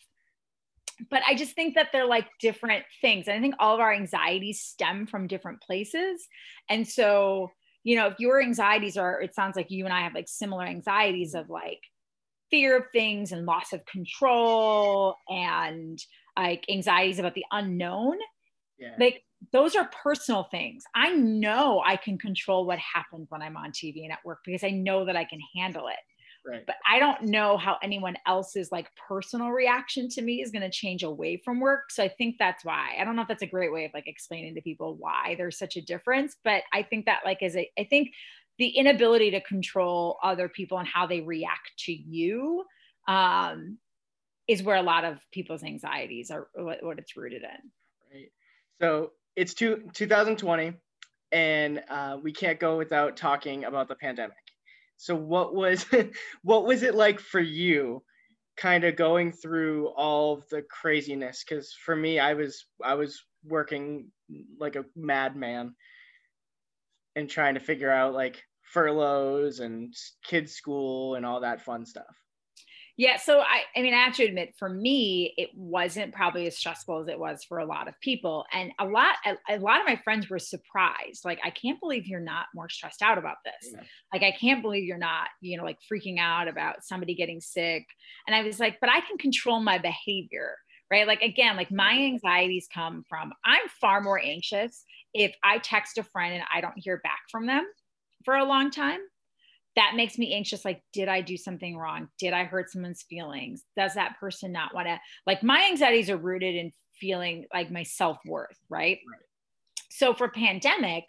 but 1.09 1.21
I 1.27 1.35
just 1.35 1.55
think 1.55 1.75
that 1.75 1.89
they're 1.91 2.05
like 2.05 2.27
different 2.39 2.85
things. 3.01 3.27
And 3.27 3.37
I 3.37 3.41
think 3.41 3.55
all 3.59 3.73
of 3.73 3.81
our 3.81 3.93
anxieties 3.93 4.61
stem 4.61 5.07
from 5.07 5.27
different 5.27 5.61
places. 5.61 6.27
And 6.69 6.87
so, 6.87 7.51
you 7.83 7.95
know, 7.95 8.07
if 8.07 8.15
your 8.19 8.41
anxieties 8.41 8.97
are, 8.97 9.21
it 9.21 9.35
sounds 9.35 9.55
like 9.55 9.71
you 9.71 9.85
and 9.85 9.93
I 9.93 10.01
have 10.01 10.13
like 10.13 10.27
similar 10.27 10.65
anxieties 10.65 11.35
of 11.35 11.49
like 11.49 11.81
fear 12.51 12.77
of 12.77 12.85
things 12.91 13.31
and 13.31 13.45
loss 13.45 13.73
of 13.73 13.85
control 13.85 15.15
and 15.29 15.99
like 16.37 16.65
anxieties 16.69 17.19
about 17.19 17.35
the 17.35 17.45
unknown. 17.51 18.17
Yeah. 18.77 18.95
Like 18.99 19.23
those 19.51 19.75
are 19.75 19.89
personal 20.03 20.47
things. 20.51 20.83
I 20.95 21.13
know 21.13 21.81
I 21.85 21.97
can 21.97 22.17
control 22.17 22.65
what 22.65 22.79
happens 22.79 23.27
when 23.29 23.41
I'm 23.41 23.57
on 23.57 23.71
TV 23.71 24.03
and 24.03 24.11
at 24.11 24.25
work 24.25 24.39
because 24.45 24.63
I 24.63 24.71
know 24.71 25.05
that 25.05 25.15
I 25.15 25.25
can 25.25 25.39
handle 25.55 25.87
it. 25.87 25.95
Right. 26.47 26.63
But 26.65 26.75
I 26.87 26.99
don't 26.99 27.23
know 27.23 27.57
how 27.57 27.77
anyone 27.81 28.17
else's 28.27 28.71
like 28.71 28.87
personal 29.07 29.49
reaction 29.49 30.09
to 30.09 30.21
me 30.21 30.43
is 30.43 30.51
going 30.51 30.61
to 30.61 30.69
change 30.69 31.01
away 31.01 31.41
from 31.43 31.59
work. 31.59 31.89
So 31.89 32.03
I 32.03 32.07
think 32.07 32.35
that's 32.37 32.63
why. 32.63 32.95
I 32.99 33.03
don't 33.03 33.15
know 33.15 33.23
if 33.23 33.27
that's 33.27 33.41
a 33.41 33.47
great 33.47 33.73
way 33.73 33.85
of 33.85 33.91
like 33.95 34.07
explaining 34.07 34.53
to 34.53 34.61
people 34.61 34.95
why 34.99 35.33
there's 35.37 35.57
such 35.57 35.75
a 35.75 35.81
difference, 35.81 36.35
but 36.43 36.61
I 36.71 36.83
think 36.83 37.05
that 37.05 37.21
like 37.25 37.41
is 37.41 37.55
a 37.55 37.67
I 37.79 37.85
think 37.85 38.09
the 38.57 38.67
inability 38.67 39.31
to 39.31 39.41
control 39.41 40.17
other 40.23 40.47
people 40.47 40.77
and 40.77 40.87
how 40.87 41.07
they 41.07 41.21
react 41.21 41.71
to 41.77 41.91
you 41.91 42.63
um, 43.07 43.77
is 44.47 44.63
where 44.63 44.77
a 44.77 44.81
lot 44.81 45.03
of 45.03 45.19
people's 45.31 45.63
anxieties 45.63 46.31
are 46.31 46.47
what, 46.53 46.83
what 46.83 46.99
it's 46.99 47.17
rooted 47.17 47.41
in. 47.43 47.71
Right. 48.13 48.31
So 48.81 49.11
it's 49.35 49.53
two, 49.53 49.89
2020 49.93 50.73
and 51.31 51.83
uh, 51.89 52.17
we 52.21 52.31
can't 52.31 52.59
go 52.59 52.77
without 52.77 53.17
talking 53.17 53.65
about 53.65 53.87
the 53.87 53.95
pandemic. 53.95 54.37
So 54.97 55.15
what 55.15 55.53
was 55.53 55.85
what 56.43 56.65
was 56.65 56.83
it 56.83 56.95
like 56.95 57.19
for 57.19 57.41
you 57.41 58.03
kind 58.55 58.85
of 58.85 58.95
going 58.95 59.33
through 59.33 59.87
all 59.89 60.41
the 60.49 60.61
craziness 60.61 61.43
cuz 61.43 61.73
for 61.73 61.95
me 61.95 62.19
I 62.19 62.33
was 62.35 62.65
I 62.81 62.93
was 62.93 63.21
working 63.43 64.11
like 64.57 64.77
a 64.77 64.85
madman 64.95 65.75
and 67.15 67.29
trying 67.29 67.53
to 67.53 67.59
figure 67.59 67.91
out 67.91 68.13
like 68.13 68.43
furloughs 68.61 69.59
and 69.59 69.93
kids 70.23 70.53
school 70.53 71.15
and 71.15 71.25
all 71.25 71.41
that 71.41 71.61
fun 71.61 71.85
stuff. 71.85 72.15
Yeah. 72.97 73.17
So 73.17 73.39
I, 73.39 73.63
I 73.75 73.81
mean, 73.81 73.93
I 73.93 74.03
have 74.03 74.15
to 74.15 74.23
admit, 74.23 74.55
for 74.57 74.69
me, 74.69 75.33
it 75.35 75.49
wasn't 75.53 76.13
probably 76.13 76.47
as 76.47 76.57
stressful 76.57 77.01
as 77.01 77.09
it 77.09 77.19
was 77.19 77.43
for 77.43 77.59
a 77.59 77.65
lot 77.65 77.89
of 77.89 77.99
people. 77.99 78.45
And 78.53 78.71
a 78.79 78.85
lot, 78.85 79.15
a, 79.25 79.57
a 79.57 79.59
lot 79.59 79.81
of 79.81 79.85
my 79.85 79.97
friends 79.97 80.29
were 80.29 80.39
surprised. 80.39 81.25
Like, 81.25 81.39
I 81.43 81.49
can't 81.49 81.79
believe 81.81 82.07
you're 82.07 82.21
not 82.21 82.45
more 82.55 82.69
stressed 82.69 83.01
out 83.01 83.17
about 83.17 83.37
this. 83.43 83.73
Yeah. 83.73 83.81
Like, 84.13 84.23
I 84.23 84.31
can't 84.31 84.61
believe 84.61 84.85
you're 84.85 84.97
not, 84.97 85.27
you 85.41 85.57
know, 85.57 85.65
like 85.65 85.79
freaking 85.91 86.19
out 86.19 86.47
about 86.47 86.85
somebody 86.85 87.15
getting 87.15 87.41
sick. 87.41 87.85
And 88.27 88.35
I 88.35 88.43
was 88.43 88.61
like, 88.61 88.77
but 88.79 88.89
I 88.89 89.01
can 89.01 89.17
control 89.17 89.59
my 89.59 89.77
behavior. 89.77 90.55
Right. 90.89 91.07
Like, 91.07 91.21
again, 91.21 91.57
like 91.57 91.71
my 91.71 91.93
anxieties 91.93 92.67
come 92.73 93.03
from 93.09 93.33
I'm 93.43 93.67
far 93.81 94.01
more 94.01 94.21
anxious 94.23 94.85
if 95.15 95.35
I 95.43 95.57
text 95.57 95.97
a 95.97 96.03
friend 96.03 96.35
and 96.35 96.43
I 96.53 96.61
don't 96.61 96.77
hear 96.77 96.99
back 97.03 97.21
from 97.31 97.47
them 97.47 97.65
for 98.23 98.35
a 98.35 98.45
long 98.45 98.69
time 98.69 98.99
that 99.75 99.93
makes 99.95 100.17
me 100.17 100.33
anxious 100.33 100.65
like 100.65 100.81
did 100.93 101.07
i 101.07 101.21
do 101.21 101.37
something 101.37 101.77
wrong? 101.77 102.07
Did 102.19 102.33
i 102.33 102.43
hurt 102.43 102.71
someone's 102.71 103.03
feelings? 103.03 103.63
Does 103.77 103.93
that 103.95 104.19
person 104.19 104.51
not 104.51 104.73
want 104.73 104.87
to 104.87 104.99
like 105.27 105.43
my 105.43 105.67
anxieties 105.69 106.09
are 106.09 106.17
rooted 106.17 106.55
in 106.55 106.71
feeling 106.99 107.45
like 107.53 107.71
my 107.71 107.83
self-worth 107.83 108.57
right? 108.69 108.99
right. 109.11 109.21
So 109.89 110.13
for 110.13 110.29
pandemic 110.29 111.03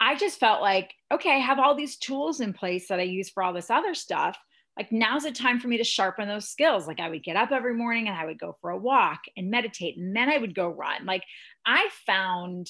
i 0.00 0.14
just 0.14 0.38
felt 0.38 0.60
like 0.60 0.92
okay 1.12 1.30
i 1.30 1.38
have 1.38 1.58
all 1.58 1.74
these 1.74 1.96
tools 1.96 2.40
in 2.40 2.52
place 2.52 2.88
that 2.88 3.00
i 3.00 3.04
use 3.04 3.30
for 3.30 3.42
all 3.42 3.52
this 3.52 3.70
other 3.70 3.94
stuff. 3.94 4.36
Like 4.76 4.92
now's 4.92 5.22
the 5.22 5.32
time 5.32 5.58
for 5.58 5.68
me 5.68 5.78
to 5.78 5.84
sharpen 5.84 6.28
those 6.28 6.48
skills. 6.48 6.86
Like 6.86 7.00
i 7.00 7.08
would 7.08 7.24
get 7.24 7.36
up 7.36 7.50
every 7.50 7.74
morning 7.74 8.08
and 8.08 8.16
i 8.16 8.24
would 8.24 8.38
go 8.38 8.56
for 8.60 8.70
a 8.70 8.78
walk 8.78 9.20
and 9.36 9.50
meditate 9.50 9.96
and 9.96 10.14
then 10.14 10.28
i 10.28 10.38
would 10.38 10.54
go 10.54 10.68
run. 10.68 11.06
Like 11.06 11.24
i 11.66 11.88
found 12.06 12.68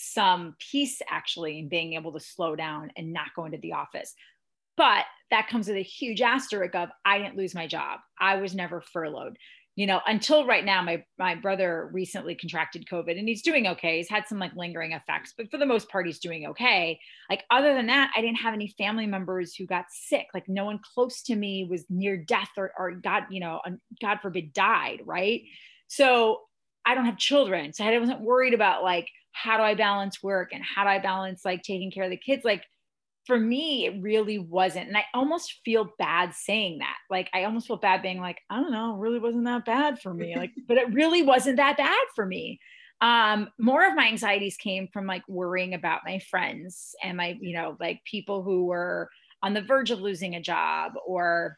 some 0.00 0.56
peace 0.58 1.02
actually 1.08 1.58
in 1.58 1.68
being 1.68 1.94
able 1.94 2.12
to 2.12 2.20
slow 2.20 2.56
down 2.56 2.90
and 2.96 3.12
not 3.12 3.28
go 3.36 3.44
into 3.44 3.58
the 3.58 3.72
office 3.72 4.14
but 4.80 5.04
that 5.30 5.46
comes 5.48 5.68
with 5.68 5.76
a 5.76 5.82
huge 5.82 6.22
asterisk 6.22 6.74
of 6.74 6.88
I 7.04 7.18
didn't 7.18 7.36
lose 7.36 7.54
my 7.54 7.66
job. 7.66 8.00
I 8.18 8.36
was 8.36 8.54
never 8.54 8.80
furloughed. 8.80 9.36
You 9.76 9.86
know, 9.86 10.00
until 10.06 10.46
right 10.46 10.64
now, 10.64 10.80
my 10.82 11.04
my 11.18 11.34
brother 11.34 11.90
recently 11.92 12.34
contracted 12.34 12.86
COVID 12.90 13.18
and 13.18 13.28
he's 13.28 13.42
doing 13.42 13.66
okay. 13.66 13.98
He's 13.98 14.08
had 14.08 14.26
some 14.26 14.38
like 14.38 14.56
lingering 14.56 14.92
effects, 14.92 15.34
but 15.36 15.50
for 15.50 15.58
the 15.58 15.66
most 15.66 15.90
part, 15.90 16.06
he's 16.06 16.18
doing 16.18 16.46
okay. 16.46 16.98
Like 17.28 17.44
other 17.50 17.74
than 17.74 17.88
that, 17.88 18.10
I 18.16 18.22
didn't 18.22 18.38
have 18.38 18.54
any 18.54 18.68
family 18.78 19.06
members 19.06 19.54
who 19.54 19.66
got 19.66 19.84
sick. 19.90 20.28
Like 20.32 20.48
no 20.48 20.64
one 20.64 20.80
close 20.94 21.22
to 21.24 21.36
me 21.36 21.66
was 21.68 21.84
near 21.90 22.16
death 22.16 22.50
or 22.56 22.72
or 22.78 22.92
God, 22.92 23.24
you 23.30 23.40
know, 23.40 23.60
God 24.00 24.20
forbid, 24.22 24.54
died. 24.54 25.02
Right. 25.04 25.42
So 25.88 26.40
I 26.86 26.94
don't 26.94 27.04
have 27.04 27.18
children, 27.18 27.74
so 27.74 27.84
I 27.84 27.98
wasn't 27.98 28.22
worried 28.22 28.54
about 28.54 28.82
like 28.82 29.08
how 29.32 29.56
do 29.56 29.62
I 29.62 29.74
balance 29.74 30.22
work 30.22 30.50
and 30.52 30.62
how 30.64 30.84
do 30.84 30.90
I 30.90 30.98
balance 30.98 31.44
like 31.44 31.62
taking 31.62 31.90
care 31.90 32.04
of 32.04 32.10
the 32.10 32.16
kids. 32.16 32.44
Like 32.44 32.64
for 33.26 33.38
me, 33.38 33.86
it 33.86 34.02
really 34.02 34.38
wasn't. 34.38 34.88
And 34.88 34.96
I 34.96 35.04
almost 35.14 35.60
feel 35.64 35.92
bad 35.98 36.34
saying 36.34 36.78
that. 36.78 36.96
Like, 37.08 37.28
I 37.32 37.44
almost 37.44 37.66
feel 37.66 37.76
bad 37.76 38.02
being 38.02 38.20
like, 38.20 38.40
I 38.48 38.56
don't 38.56 38.72
know, 38.72 38.96
really 38.96 39.18
wasn't 39.18 39.44
that 39.44 39.64
bad 39.64 40.00
for 40.00 40.12
me. 40.12 40.36
Like, 40.36 40.50
but 40.68 40.78
it 40.78 40.92
really 40.92 41.22
wasn't 41.22 41.58
that 41.58 41.76
bad 41.76 42.04
for 42.14 42.26
me. 42.26 42.58
Um, 43.00 43.48
more 43.58 43.86
of 43.86 43.94
my 43.94 44.08
anxieties 44.08 44.56
came 44.56 44.88
from 44.92 45.06
like 45.06 45.22
worrying 45.28 45.74
about 45.74 46.00
my 46.04 46.18
friends 46.30 46.94
and 47.02 47.16
my, 47.16 47.38
you 47.40 47.54
know, 47.54 47.76
like 47.80 48.00
people 48.04 48.42
who 48.42 48.66
were 48.66 49.08
on 49.42 49.54
the 49.54 49.62
verge 49.62 49.90
of 49.90 50.00
losing 50.00 50.34
a 50.34 50.42
job 50.42 50.92
or, 51.06 51.56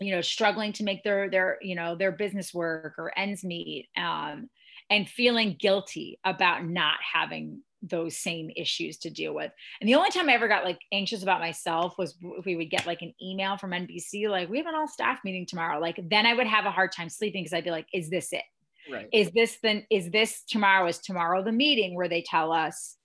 you 0.00 0.14
know, 0.14 0.20
struggling 0.20 0.72
to 0.74 0.84
make 0.84 1.02
their, 1.02 1.30
their, 1.30 1.58
you 1.62 1.74
know, 1.74 1.96
their 1.96 2.12
business 2.12 2.52
work 2.52 2.94
or 2.98 3.18
ends 3.18 3.42
meet. 3.42 3.88
Um, 3.96 4.50
and 4.90 5.08
feeling 5.08 5.56
guilty 5.58 6.18
about 6.24 6.64
not 6.64 6.96
having 7.14 7.62
those 7.82 8.16
same 8.16 8.50
issues 8.56 8.98
to 8.98 9.10
deal 9.10 9.34
with. 9.34 9.52
And 9.80 9.88
the 9.88 9.94
only 9.94 10.10
time 10.10 10.28
I 10.28 10.34
ever 10.34 10.48
got 10.48 10.64
like 10.64 10.78
anxious 10.92 11.22
about 11.22 11.40
myself 11.40 11.94
was 11.98 12.16
if 12.38 12.44
we 12.44 12.56
would 12.56 12.70
get 12.70 12.86
like 12.86 13.02
an 13.02 13.14
email 13.22 13.56
from 13.56 13.70
NBC, 13.70 14.28
like, 14.28 14.48
we 14.48 14.58
have 14.58 14.66
an 14.66 14.74
all 14.74 14.88
staff 14.88 15.20
meeting 15.24 15.46
tomorrow. 15.46 15.78
Like, 15.78 16.00
then 16.08 16.26
I 16.26 16.34
would 16.34 16.46
have 16.46 16.66
a 16.66 16.70
hard 16.70 16.92
time 16.92 17.08
sleeping 17.08 17.42
because 17.42 17.52
I'd 17.52 17.64
be 17.64 17.70
like, 17.70 17.86
is 17.92 18.10
this 18.10 18.32
it? 18.32 18.42
Right. 18.90 19.08
Is 19.12 19.30
this 19.32 19.58
then, 19.62 19.84
is 19.90 20.10
this 20.10 20.42
tomorrow? 20.48 20.86
Is 20.86 20.98
tomorrow 20.98 21.42
the 21.42 21.52
meeting 21.52 21.94
where 21.94 22.08
they 22.08 22.22
tell 22.22 22.52
us 22.52 22.96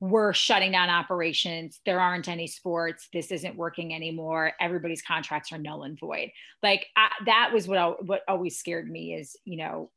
we're 0.00 0.32
shutting 0.32 0.72
down 0.72 0.88
operations? 0.88 1.80
There 1.84 2.00
aren't 2.00 2.28
any 2.28 2.46
sports. 2.46 3.08
This 3.12 3.32
isn't 3.32 3.56
working 3.56 3.94
anymore. 3.94 4.52
Everybody's 4.60 5.02
contracts 5.02 5.52
are 5.52 5.58
null 5.58 5.82
and 5.82 5.98
void. 5.98 6.30
Like, 6.62 6.86
I, 6.96 7.10
that 7.26 7.50
was 7.52 7.66
what, 7.66 8.04
what 8.04 8.22
always 8.28 8.58
scared 8.58 8.88
me 8.88 9.14
is, 9.14 9.36
you 9.44 9.58
know, 9.58 9.90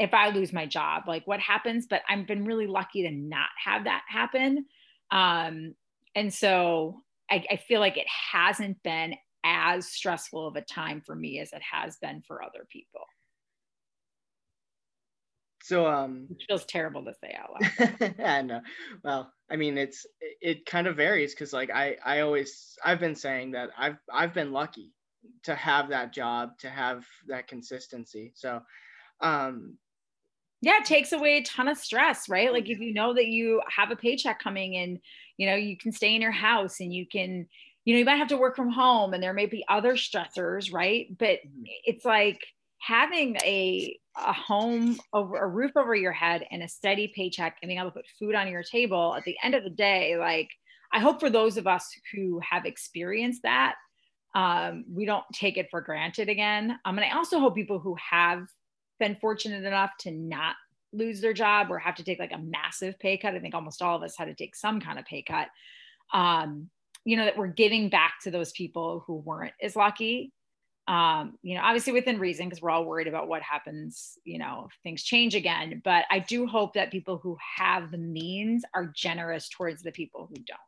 if 0.00 0.14
I 0.14 0.30
lose 0.30 0.52
my 0.52 0.66
job, 0.66 1.04
like 1.06 1.26
what 1.26 1.40
happens? 1.40 1.86
But 1.88 2.02
I've 2.08 2.26
been 2.26 2.46
really 2.46 2.66
lucky 2.66 3.02
to 3.02 3.10
not 3.10 3.50
have 3.62 3.84
that 3.84 4.02
happen. 4.08 4.64
Um, 5.12 5.74
and 6.14 6.32
so 6.32 7.02
I, 7.30 7.44
I 7.50 7.56
feel 7.56 7.80
like 7.80 7.98
it 7.98 8.06
hasn't 8.32 8.82
been 8.82 9.14
as 9.44 9.86
stressful 9.86 10.48
of 10.48 10.56
a 10.56 10.62
time 10.62 11.02
for 11.04 11.14
me 11.14 11.38
as 11.38 11.52
it 11.52 11.62
has 11.62 11.98
been 11.98 12.22
for 12.26 12.42
other 12.42 12.66
people. 12.72 13.02
So 15.62 15.86
um 15.86 16.28
it 16.30 16.38
feels 16.48 16.64
terrible 16.64 17.04
to 17.04 17.14
say 17.14 17.36
out 17.38 17.50
loud. 17.52 18.14
I 18.24 18.42
know. 18.42 18.60
Well, 19.04 19.32
I 19.50 19.56
mean 19.56 19.76
it's 19.76 20.06
it 20.40 20.64
kind 20.66 20.86
of 20.86 20.96
varies 20.96 21.34
because 21.34 21.52
like 21.52 21.70
I 21.70 21.96
I 22.04 22.20
always 22.20 22.78
I've 22.84 23.00
been 23.00 23.14
saying 23.14 23.52
that 23.52 23.70
I've 23.76 23.98
I've 24.12 24.34
been 24.34 24.52
lucky 24.52 24.92
to 25.44 25.54
have 25.54 25.90
that 25.90 26.14
job, 26.14 26.58
to 26.60 26.70
have 26.70 27.04
that 27.28 27.46
consistency. 27.46 28.32
So 28.34 28.62
um 29.20 29.76
yeah 30.60 30.78
it 30.78 30.84
takes 30.84 31.12
away 31.12 31.38
a 31.38 31.42
ton 31.42 31.68
of 31.68 31.78
stress 31.78 32.28
right? 32.28 32.52
Like 32.52 32.68
if 32.68 32.78
you 32.78 32.92
know 32.92 33.14
that 33.14 33.26
you 33.26 33.60
have 33.74 33.90
a 33.90 33.96
paycheck 33.96 34.42
coming 34.42 34.76
and 34.76 34.98
you 35.36 35.46
know 35.46 35.56
you 35.56 35.76
can 35.76 35.92
stay 35.92 36.14
in 36.14 36.22
your 36.22 36.30
house 36.30 36.80
and 36.80 36.92
you 36.92 37.06
can 37.06 37.46
you 37.84 37.94
know 37.94 37.98
you 37.98 38.04
might 38.04 38.16
have 38.16 38.28
to 38.28 38.36
work 38.36 38.56
from 38.56 38.70
home 38.70 39.14
and 39.14 39.22
there 39.22 39.32
may 39.32 39.46
be 39.46 39.64
other 39.68 39.94
stressors 39.94 40.72
right? 40.72 41.06
But 41.18 41.40
mm-hmm. 41.40 41.64
it's 41.84 42.04
like 42.04 42.40
having 42.78 43.36
a 43.44 43.96
a 44.16 44.32
home 44.32 44.98
over 45.12 45.36
a 45.36 45.46
roof 45.46 45.72
over 45.76 45.94
your 45.94 46.12
head 46.12 46.44
and 46.50 46.62
a 46.62 46.68
steady 46.68 47.12
paycheck 47.14 47.56
and 47.62 47.68
being 47.68 47.78
able 47.78 47.90
to 47.90 47.96
put 47.96 48.06
food 48.18 48.34
on 48.34 48.48
your 48.48 48.62
table 48.62 49.14
at 49.16 49.22
the 49.24 49.36
end 49.42 49.54
of 49.54 49.62
the 49.62 49.70
day 49.70 50.16
like 50.16 50.50
i 50.92 50.98
hope 50.98 51.20
for 51.20 51.30
those 51.30 51.56
of 51.56 51.68
us 51.68 51.88
who 52.12 52.40
have 52.40 52.64
experienced 52.64 53.42
that 53.42 53.76
um, 54.34 54.84
we 54.88 55.06
don't 55.06 55.24
take 55.32 55.56
it 55.56 55.66
for 55.72 55.80
granted 55.80 56.28
again. 56.28 56.78
Um, 56.84 56.98
and 56.98 57.04
i 57.04 57.16
also 57.16 57.38
hope 57.38 57.54
people 57.54 57.78
who 57.78 57.96
have 58.10 58.46
been 59.00 59.16
fortunate 59.16 59.64
enough 59.64 59.96
to 60.00 60.12
not 60.12 60.54
lose 60.92 61.20
their 61.20 61.32
job 61.32 61.70
or 61.70 61.78
have 61.78 61.96
to 61.96 62.04
take 62.04 62.20
like 62.20 62.32
a 62.32 62.38
massive 62.38 62.98
pay 63.00 63.16
cut. 63.16 63.34
I 63.34 63.40
think 63.40 63.54
almost 63.54 63.82
all 63.82 63.96
of 63.96 64.02
us 64.02 64.16
had 64.16 64.26
to 64.26 64.34
take 64.34 64.54
some 64.54 64.80
kind 64.80 64.98
of 64.98 65.04
pay 65.04 65.22
cut. 65.22 65.48
Um, 66.12 66.70
you 67.04 67.16
know, 67.16 67.24
that 67.24 67.36
we're 67.36 67.46
giving 67.48 67.88
back 67.88 68.14
to 68.22 68.30
those 68.30 68.52
people 68.52 69.02
who 69.06 69.16
weren't 69.16 69.54
as 69.62 69.74
lucky. 69.74 70.32
Um, 70.86 71.38
you 71.42 71.54
know, 71.54 71.62
obviously 71.62 71.92
within 71.92 72.18
reason, 72.18 72.48
because 72.48 72.60
we're 72.60 72.70
all 72.70 72.84
worried 72.84 73.06
about 73.06 73.28
what 73.28 73.42
happens, 73.42 74.18
you 74.24 74.38
know, 74.38 74.66
if 74.68 74.76
things 74.82 75.02
change 75.02 75.34
again. 75.34 75.80
But 75.84 76.04
I 76.10 76.18
do 76.18 76.46
hope 76.46 76.74
that 76.74 76.90
people 76.90 77.18
who 77.22 77.36
have 77.56 77.90
the 77.90 77.98
means 77.98 78.64
are 78.74 78.92
generous 78.94 79.48
towards 79.48 79.82
the 79.82 79.92
people 79.92 80.26
who 80.28 80.34
don't. 80.34 80.58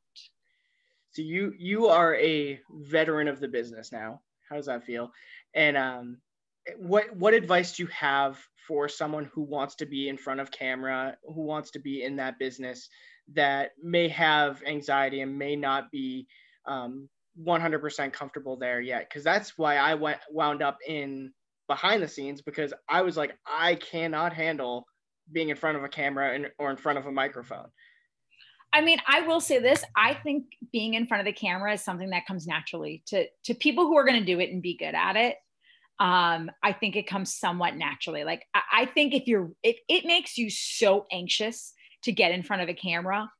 So 1.11 1.23
you 1.23 1.53
you 1.59 1.88
are 1.88 2.14
a 2.16 2.59
veteran 2.71 3.29
of 3.29 3.40
the 3.40 3.49
business 3.49 3.92
now. 3.92 4.21
How 4.49 4.57
does 4.57 4.66
that 4.66 4.85
feel? 4.85 5.12
And 5.55 5.77
um, 5.77 6.18
what 6.77 7.14
what 7.16 7.35
advice 7.35 7.77
do 7.77 7.85
you 7.85 7.88
have 7.88 8.38
for 8.66 8.88
someone 8.88 9.29
who 9.33 9.42
wants 9.42 9.75
to 9.77 9.87
be 9.87 10.09
in 10.09 10.16
front 10.16 10.40
of 10.40 10.51
camera, 10.51 11.16
who 11.25 11.42
wants 11.42 11.70
to 11.72 11.79
be 11.79 12.03
in 12.03 12.16
that 12.16 12.38
business 12.38 12.88
that 13.33 13.70
may 13.83 14.09
have 14.09 14.62
anxiety 14.66 15.20
and 15.20 15.37
may 15.37 15.57
not 15.57 15.90
be 15.90 16.27
um, 16.66 17.09
100% 17.44 18.12
comfortable 18.12 18.57
there 18.57 18.81
yet? 18.81 19.09
Because 19.09 19.25
that's 19.25 19.59
why 19.59 19.77
I 19.77 19.94
went 19.94 20.18
wound 20.31 20.62
up 20.62 20.79
in 20.87 21.33
behind 21.66 22.03
the 22.03 22.09
scenes 22.09 22.42
because 22.42 22.72
I 22.88 23.03
was 23.03 23.16
like, 23.16 23.33
I 23.46 23.75
cannot 23.77 24.33
handle 24.33 24.87
being 25.33 25.48
in 25.48 25.57
front 25.57 25.77
of 25.77 25.85
a 25.85 25.88
camera 25.88 26.35
and, 26.35 26.51
or 26.59 26.70
in 26.70 26.77
front 26.77 26.98
of 26.98 27.07
a 27.07 27.12
microphone. 27.12 27.66
I 28.72 28.81
mean, 28.81 28.98
I 29.07 29.20
will 29.22 29.40
say 29.40 29.59
this. 29.59 29.85
I 29.96 30.14
think 30.14 30.44
being 30.72 30.94
in 30.94 31.07
front 31.07 31.20
of 31.20 31.27
the 31.27 31.33
camera 31.33 31.75
is 31.75 31.83
something 31.83 32.11
that 32.11 32.27
comes 32.27 32.46
naturally 32.46 33.03
to 33.07 33.27
to 33.44 33.55
people 33.55 33.85
who 33.85 33.96
are 33.98 34.05
going 34.05 34.18
to 34.18 34.25
do 34.25 34.40
it 34.40 34.51
and 34.51 34.62
be 34.62 34.77
good 34.77 34.94
at 34.94 35.16
it 35.16 35.37
um, 35.99 36.51
I 36.63 36.73
think 36.73 36.97
it 36.97 37.07
comes 37.07 37.35
somewhat 37.35 37.77
naturally. 37.77 38.25
Like 38.25 38.45
I, 38.55 38.61
I 38.73 38.87
think 38.87 39.15
if 39.15 39.27
you're, 39.27 39.51
if 39.63 39.77
it 39.89 40.05
makes 40.05 40.37
you 40.39 40.51
so 40.51 41.07
anxious 41.13 41.73
to 42.03 42.13
get 42.13 42.33
in 42.33 42.43
front 42.43 42.63
of 42.63 42.69
a 42.69 42.75
camera, 42.75 43.31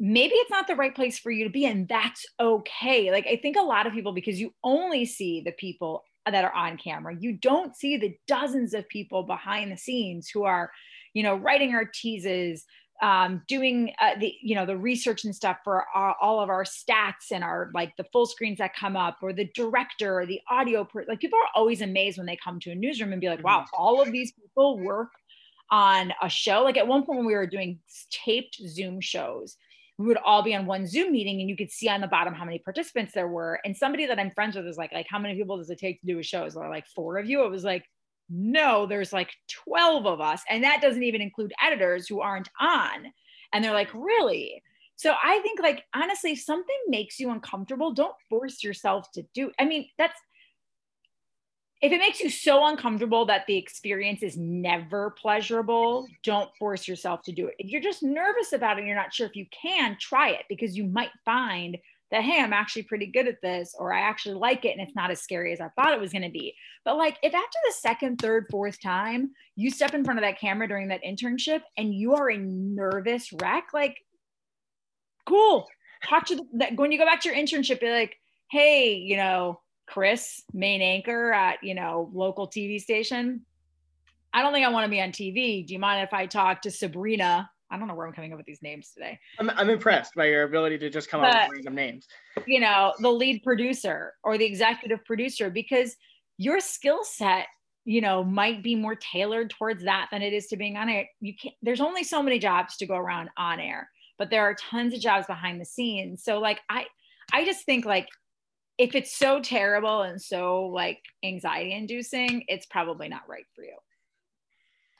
maybe 0.00 0.34
it's 0.34 0.50
not 0.50 0.66
the 0.66 0.74
right 0.74 0.94
place 0.94 1.18
for 1.18 1.30
you 1.30 1.44
to 1.44 1.50
be, 1.50 1.66
and 1.66 1.88
that's 1.88 2.26
okay. 2.40 3.12
Like 3.12 3.26
I 3.26 3.36
think 3.36 3.56
a 3.56 3.62
lot 3.62 3.86
of 3.86 3.92
people, 3.92 4.12
because 4.12 4.40
you 4.40 4.52
only 4.64 5.04
see 5.04 5.42
the 5.44 5.52
people 5.52 6.02
that 6.26 6.44
are 6.44 6.52
on 6.52 6.78
camera, 6.78 7.14
you 7.18 7.32
don't 7.36 7.76
see 7.76 7.96
the 7.96 8.16
dozens 8.26 8.74
of 8.74 8.88
people 8.88 9.22
behind 9.22 9.70
the 9.70 9.76
scenes 9.76 10.28
who 10.28 10.44
are, 10.44 10.70
you 11.12 11.22
know, 11.22 11.36
writing 11.36 11.74
our 11.74 11.84
teases, 11.84 12.64
um, 13.02 13.42
doing 13.48 13.92
uh, 14.00 14.12
the 14.18 14.32
you 14.40 14.54
know 14.54 14.66
the 14.66 14.76
research 14.76 15.24
and 15.24 15.34
stuff 15.34 15.58
for 15.64 15.84
our, 15.94 16.14
all 16.20 16.40
of 16.40 16.48
our 16.48 16.64
stats 16.64 17.32
and 17.32 17.42
our 17.42 17.70
like 17.74 17.96
the 17.96 18.04
full 18.12 18.26
screens 18.26 18.58
that 18.58 18.74
come 18.74 18.96
up 18.96 19.18
or 19.22 19.32
the 19.32 19.50
director 19.54 20.18
or 20.18 20.26
the 20.26 20.40
audio 20.48 20.84
per- 20.84 21.04
like 21.08 21.20
people 21.20 21.38
are 21.38 21.50
always 21.60 21.82
amazed 21.82 22.18
when 22.18 22.26
they 22.26 22.38
come 22.42 22.60
to 22.60 22.70
a 22.70 22.74
newsroom 22.74 23.12
and 23.12 23.20
be 23.20 23.28
like 23.28 23.42
wow 23.44 23.60
mm-hmm. 23.60 23.82
all 23.82 24.00
of 24.00 24.12
these 24.12 24.32
people 24.32 24.78
work 24.78 25.10
on 25.70 26.12
a 26.22 26.28
show. 26.28 26.62
Like 26.62 26.76
at 26.76 26.86
one 26.86 27.04
point 27.04 27.18
when 27.18 27.26
we 27.26 27.34
were 27.34 27.46
doing 27.46 27.80
taped 28.10 28.56
zoom 28.68 29.00
shows 29.00 29.56
we 29.98 30.06
would 30.06 30.18
all 30.24 30.42
be 30.42 30.54
on 30.54 30.66
one 30.66 30.86
zoom 30.86 31.12
meeting 31.12 31.40
and 31.40 31.48
you 31.48 31.56
could 31.56 31.70
see 31.70 31.88
on 31.88 32.00
the 32.00 32.08
bottom 32.08 32.34
how 32.34 32.44
many 32.44 32.58
participants 32.58 33.12
there 33.14 33.28
were. 33.28 33.60
And 33.64 33.76
somebody 33.76 34.06
that 34.06 34.18
i'm 34.18 34.30
friends 34.30 34.56
with 34.56 34.66
is 34.66 34.76
like 34.76 34.92
like 34.92 35.06
how 35.08 35.18
many 35.18 35.36
people 35.36 35.56
does 35.56 35.70
it 35.70 35.78
take 35.78 36.00
to 36.00 36.06
do 36.06 36.18
a 36.18 36.22
show? 36.22 36.44
Is 36.44 36.54
there 36.54 36.68
like 36.68 36.86
four 36.88 37.18
of 37.18 37.26
you? 37.26 37.44
It 37.44 37.50
was 37.50 37.64
like 37.64 37.84
no, 38.30 38.86
there's 38.86 39.12
like 39.12 39.30
12 39.66 40.06
of 40.06 40.20
us. 40.20 40.42
And 40.48 40.64
that 40.64 40.80
doesn't 40.80 41.02
even 41.02 41.20
include 41.20 41.52
editors 41.62 42.08
who 42.08 42.20
aren't 42.20 42.48
on. 42.60 43.12
And 43.52 43.64
they're 43.64 43.72
like, 43.72 43.92
really? 43.94 44.62
So 44.96 45.12
I 45.22 45.40
think, 45.40 45.60
like, 45.60 45.84
honestly, 45.94 46.32
if 46.32 46.40
something 46.40 46.76
makes 46.88 47.18
you 47.18 47.30
uncomfortable, 47.30 47.92
don't 47.92 48.14
force 48.28 48.62
yourself 48.62 49.10
to 49.12 49.24
do. 49.34 49.50
I 49.58 49.64
mean, 49.64 49.88
that's 49.98 50.18
if 51.84 51.92
it 51.92 51.98
makes 51.98 52.20
you 52.20 52.30
so 52.30 52.66
uncomfortable 52.66 53.26
that 53.26 53.46
the 53.46 53.58
experience 53.58 54.22
is 54.22 54.38
never 54.38 55.10
pleasurable, 55.10 56.06
don't 56.22 56.48
force 56.58 56.88
yourself 56.88 57.22
to 57.24 57.32
do 57.32 57.48
it. 57.48 57.56
If 57.58 57.70
you're 57.70 57.82
just 57.82 58.02
nervous 58.02 58.54
about 58.54 58.76
it 58.76 58.80
and 58.80 58.88
you're 58.88 58.96
not 58.96 59.12
sure 59.12 59.26
if 59.26 59.36
you 59.36 59.44
can, 59.50 59.98
try 60.00 60.30
it 60.30 60.46
because 60.48 60.78
you 60.78 60.84
might 60.84 61.10
find 61.26 61.76
that 62.10 62.22
hey 62.22 62.40
i'm 62.40 62.52
actually 62.52 62.82
pretty 62.82 63.06
good 63.06 63.26
at 63.26 63.40
this 63.42 63.74
or 63.78 63.92
i 63.92 64.00
actually 64.00 64.34
like 64.34 64.64
it 64.64 64.72
and 64.76 64.80
it's 64.80 64.94
not 64.94 65.10
as 65.10 65.20
scary 65.20 65.52
as 65.52 65.60
i 65.60 65.68
thought 65.70 65.92
it 65.92 66.00
was 66.00 66.12
going 66.12 66.22
to 66.22 66.30
be. 66.30 66.54
But 66.84 66.96
like 66.96 67.18
if 67.22 67.34
after 67.34 67.58
the 67.66 67.72
second 67.72 68.18
third 68.18 68.46
fourth 68.50 68.80
time 68.80 69.30
you 69.56 69.70
step 69.70 69.94
in 69.94 70.04
front 70.04 70.18
of 70.18 70.24
that 70.24 70.38
camera 70.38 70.68
during 70.68 70.88
that 70.88 71.02
internship 71.02 71.62
and 71.76 71.94
you 71.94 72.14
are 72.14 72.30
a 72.30 72.38
nervous 72.38 73.32
wreck 73.32 73.68
like 73.72 73.96
cool. 75.26 75.66
Talk 76.04 76.26
to 76.26 76.36
the, 76.52 76.66
when 76.76 76.92
you 76.92 76.98
go 76.98 77.06
back 77.06 77.22
to 77.22 77.30
your 77.30 77.38
internship 77.38 77.80
be 77.80 77.90
like 77.90 78.16
hey 78.50 78.94
you 78.94 79.16
know 79.16 79.60
chris 79.86 80.42
main 80.52 80.82
anchor 80.82 81.32
at 81.32 81.62
you 81.62 81.74
know 81.74 82.10
local 82.12 82.48
tv 82.48 82.80
station. 82.80 83.44
I 84.32 84.42
don't 84.42 84.52
think 84.52 84.66
i 84.66 84.70
want 84.70 84.84
to 84.84 84.90
be 84.90 85.00
on 85.00 85.10
tv 85.10 85.66
do 85.66 85.72
you 85.72 85.78
mind 85.78 86.02
if 86.02 86.12
i 86.12 86.26
talk 86.26 86.62
to 86.62 86.70
sabrina 86.70 87.48
I 87.70 87.78
don't 87.78 87.88
know 87.88 87.94
where 87.94 88.06
I'm 88.06 88.12
coming 88.12 88.32
up 88.32 88.36
with 88.36 88.46
these 88.46 88.62
names 88.62 88.90
today. 88.90 89.18
I'm, 89.38 89.50
I'm 89.50 89.70
impressed 89.70 90.14
by 90.14 90.26
your 90.26 90.44
ability 90.44 90.78
to 90.78 90.90
just 90.90 91.08
come 91.08 91.22
but, 91.22 91.34
up 91.34 91.48
with 91.48 91.56
random 91.56 91.74
names. 91.74 92.06
You 92.46 92.60
know, 92.60 92.92
the 93.00 93.10
lead 93.10 93.42
producer 93.42 94.14
or 94.22 94.38
the 94.38 94.44
executive 94.44 95.04
producer, 95.04 95.50
because 95.50 95.96
your 96.36 96.60
skill 96.60 97.04
set, 97.04 97.46
you 97.84 98.00
know, 98.00 98.22
might 98.22 98.62
be 98.62 98.74
more 98.74 98.94
tailored 98.94 99.50
towards 99.50 99.84
that 99.84 100.08
than 100.10 100.22
it 100.22 100.32
is 100.32 100.46
to 100.48 100.56
being 100.56 100.76
on 100.76 100.88
air. 100.88 101.08
You 101.20 101.34
can't, 101.34 101.54
there's 101.62 101.80
only 101.80 102.04
so 102.04 102.22
many 102.22 102.38
jobs 102.38 102.76
to 102.76 102.86
go 102.86 102.96
around 102.96 103.30
on 103.36 103.60
air, 103.60 103.88
but 104.18 104.30
there 104.30 104.42
are 104.42 104.54
tons 104.54 104.94
of 104.94 105.00
jobs 105.00 105.26
behind 105.26 105.60
the 105.60 105.64
scenes. 105.64 106.22
So 106.22 106.38
like, 106.38 106.60
I, 106.68 106.86
I 107.32 107.44
just 107.44 107.64
think 107.64 107.84
like, 107.84 108.08
if 108.76 108.94
it's 108.94 109.16
so 109.16 109.40
terrible 109.40 110.02
and 110.02 110.20
so 110.20 110.66
like 110.66 111.00
anxiety 111.24 111.72
inducing, 111.72 112.44
it's 112.48 112.66
probably 112.66 113.08
not 113.08 113.28
right 113.28 113.46
for 113.54 113.62
you 113.62 113.76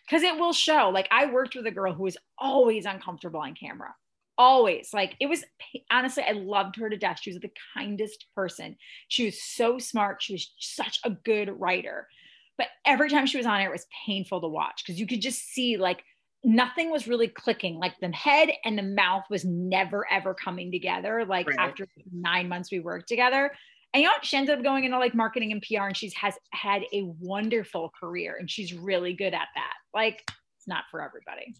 because 0.06 0.22
it 0.22 0.38
will 0.38 0.52
show. 0.52 0.90
Like 0.92 1.08
I 1.10 1.26
worked 1.26 1.54
with 1.54 1.66
a 1.66 1.70
girl 1.70 1.92
who 1.92 2.02
was 2.02 2.16
always 2.38 2.84
uncomfortable 2.84 3.40
on 3.40 3.54
camera. 3.54 3.94
Always. 4.36 4.90
Like 4.92 5.16
it 5.20 5.26
was 5.26 5.44
honestly, 5.90 6.24
I 6.24 6.32
loved 6.32 6.76
her 6.76 6.90
to 6.90 6.96
death. 6.96 7.20
She 7.22 7.30
was 7.30 7.40
the 7.40 7.52
kindest 7.76 8.26
person. 8.34 8.76
She 9.08 9.26
was 9.26 9.42
so 9.42 9.78
smart. 9.78 10.22
She 10.22 10.34
was 10.34 10.52
such 10.58 11.00
a 11.04 11.10
good 11.10 11.50
writer. 11.60 12.08
But 12.56 12.68
every 12.86 13.10
time 13.10 13.26
she 13.26 13.36
was 13.36 13.46
on 13.46 13.60
air, 13.60 13.68
it 13.68 13.72
was 13.72 13.86
painful 14.06 14.40
to 14.40 14.48
watch 14.48 14.82
because 14.84 15.00
you 15.00 15.06
could 15.06 15.20
just 15.20 15.42
see 15.48 15.76
like 15.76 16.04
nothing 16.44 16.90
was 16.90 17.08
really 17.08 17.28
clicking. 17.28 17.78
Like 17.78 17.94
the 18.00 18.12
head 18.12 18.50
and 18.64 18.76
the 18.76 18.82
mouth 18.82 19.24
was 19.30 19.44
never 19.44 20.10
ever 20.10 20.34
coming 20.34 20.70
together. 20.70 21.24
Like 21.24 21.48
right. 21.48 21.58
after 21.58 21.86
nine 22.12 22.48
months 22.48 22.70
we 22.70 22.80
worked 22.80 23.08
together 23.08 23.52
and 23.94 24.02
you 24.02 24.08
know 24.08 24.14
she 24.22 24.36
ended 24.36 24.58
up 24.58 24.64
going 24.64 24.84
into 24.84 24.98
like 24.98 25.14
marketing 25.14 25.52
and 25.52 25.62
pr 25.62 25.84
and 25.84 25.96
she's 25.96 26.12
has 26.14 26.34
had 26.52 26.82
a 26.92 27.02
wonderful 27.20 27.92
career 27.98 28.36
and 28.38 28.50
she's 28.50 28.74
really 28.74 29.14
good 29.14 29.32
at 29.32 29.48
that 29.54 29.74
like 29.94 30.22
it's 30.59 30.66
not 30.66 30.85
for 30.90 31.00
everybody. 31.00 31.54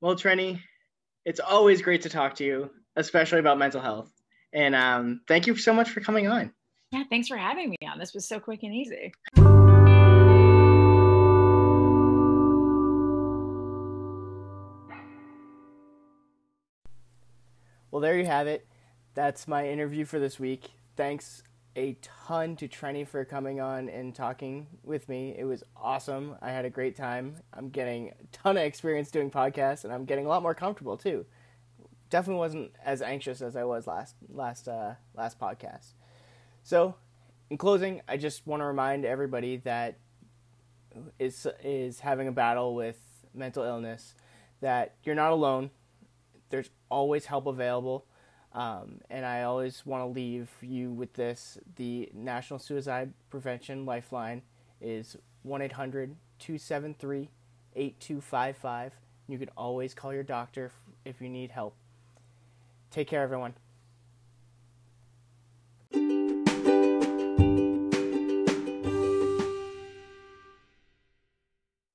Well 0.00 0.16
trenny 0.16 0.60
it's 1.24 1.40
always 1.40 1.82
great 1.82 2.02
to 2.02 2.08
talk 2.08 2.34
to 2.36 2.44
you 2.44 2.70
especially 2.96 3.38
about 3.38 3.58
mental 3.58 3.80
health. 3.80 4.12
And 4.52 4.74
um, 4.74 5.22
thank 5.28 5.46
you 5.46 5.56
so 5.56 5.72
much 5.72 5.90
for 5.90 6.00
coming 6.00 6.26
on. 6.26 6.52
Yeah 6.90 7.04
thanks 7.08 7.28
for 7.28 7.36
having 7.36 7.70
me 7.70 7.76
on. 7.86 7.98
This 7.98 8.12
was 8.14 8.26
so 8.26 8.40
quick 8.40 8.62
and 8.62 8.74
easy. 8.74 9.12
Well 17.90 18.00
there 18.00 18.16
you 18.16 18.24
have 18.26 18.46
it. 18.46 18.66
That's 19.14 19.46
my 19.46 19.68
interview 19.68 20.06
for 20.06 20.18
this 20.18 20.40
week. 20.40 20.70
Thanks 20.96 21.42
a 21.74 21.96
ton 22.26 22.56
to 22.56 22.68
Trenny 22.68 23.06
for 23.06 23.24
coming 23.24 23.60
on 23.60 23.88
and 23.88 24.14
talking 24.14 24.66
with 24.82 25.08
me. 25.08 25.34
It 25.36 25.44
was 25.44 25.64
awesome. 25.76 26.36
I 26.42 26.50
had 26.50 26.64
a 26.64 26.70
great 26.70 26.96
time. 26.96 27.36
I'm 27.52 27.70
getting 27.70 28.08
a 28.10 28.24
ton 28.30 28.56
of 28.56 28.62
experience 28.62 29.10
doing 29.10 29.30
podcasts, 29.30 29.84
and 29.84 29.92
I'm 29.92 30.04
getting 30.04 30.26
a 30.26 30.28
lot 30.28 30.42
more 30.42 30.54
comfortable 30.54 30.96
too. 30.96 31.24
Definitely 32.10 32.40
wasn't 32.40 32.72
as 32.84 33.00
anxious 33.00 33.40
as 33.40 33.56
I 33.56 33.64
was 33.64 33.86
last 33.86 34.16
last 34.28 34.68
uh, 34.68 34.94
last 35.14 35.38
podcast. 35.38 35.94
So, 36.62 36.94
in 37.48 37.56
closing, 37.56 38.02
I 38.06 38.18
just 38.18 38.46
want 38.46 38.60
to 38.60 38.66
remind 38.66 39.04
everybody 39.04 39.56
that 39.58 39.98
is 41.18 41.46
is 41.64 42.00
having 42.00 42.28
a 42.28 42.32
battle 42.32 42.74
with 42.74 42.98
mental 43.34 43.64
illness 43.64 44.14
that 44.60 44.94
you're 45.04 45.14
not 45.14 45.32
alone. 45.32 45.70
There's 46.50 46.68
always 46.90 47.24
help 47.26 47.46
available 47.46 48.04
um, 48.54 49.00
and 49.08 49.24
I 49.24 49.42
always 49.42 49.84
want 49.86 50.02
to 50.02 50.06
leave 50.06 50.48
you 50.60 50.90
with 50.90 51.14
this 51.14 51.58
the 51.76 52.10
National 52.14 52.58
Suicide 52.58 53.12
Prevention 53.30 53.86
Lifeline 53.86 54.42
is 54.80 55.16
1 55.42 55.62
800 55.62 56.14
273 56.38 57.30
8255. 57.74 58.92
You 59.28 59.38
can 59.38 59.48
always 59.56 59.94
call 59.94 60.12
your 60.12 60.22
doctor 60.22 60.70
if 61.04 61.20
you 61.20 61.28
need 61.28 61.50
help. 61.50 61.74
Take 62.90 63.08
care, 63.08 63.22
everyone. 63.22 63.54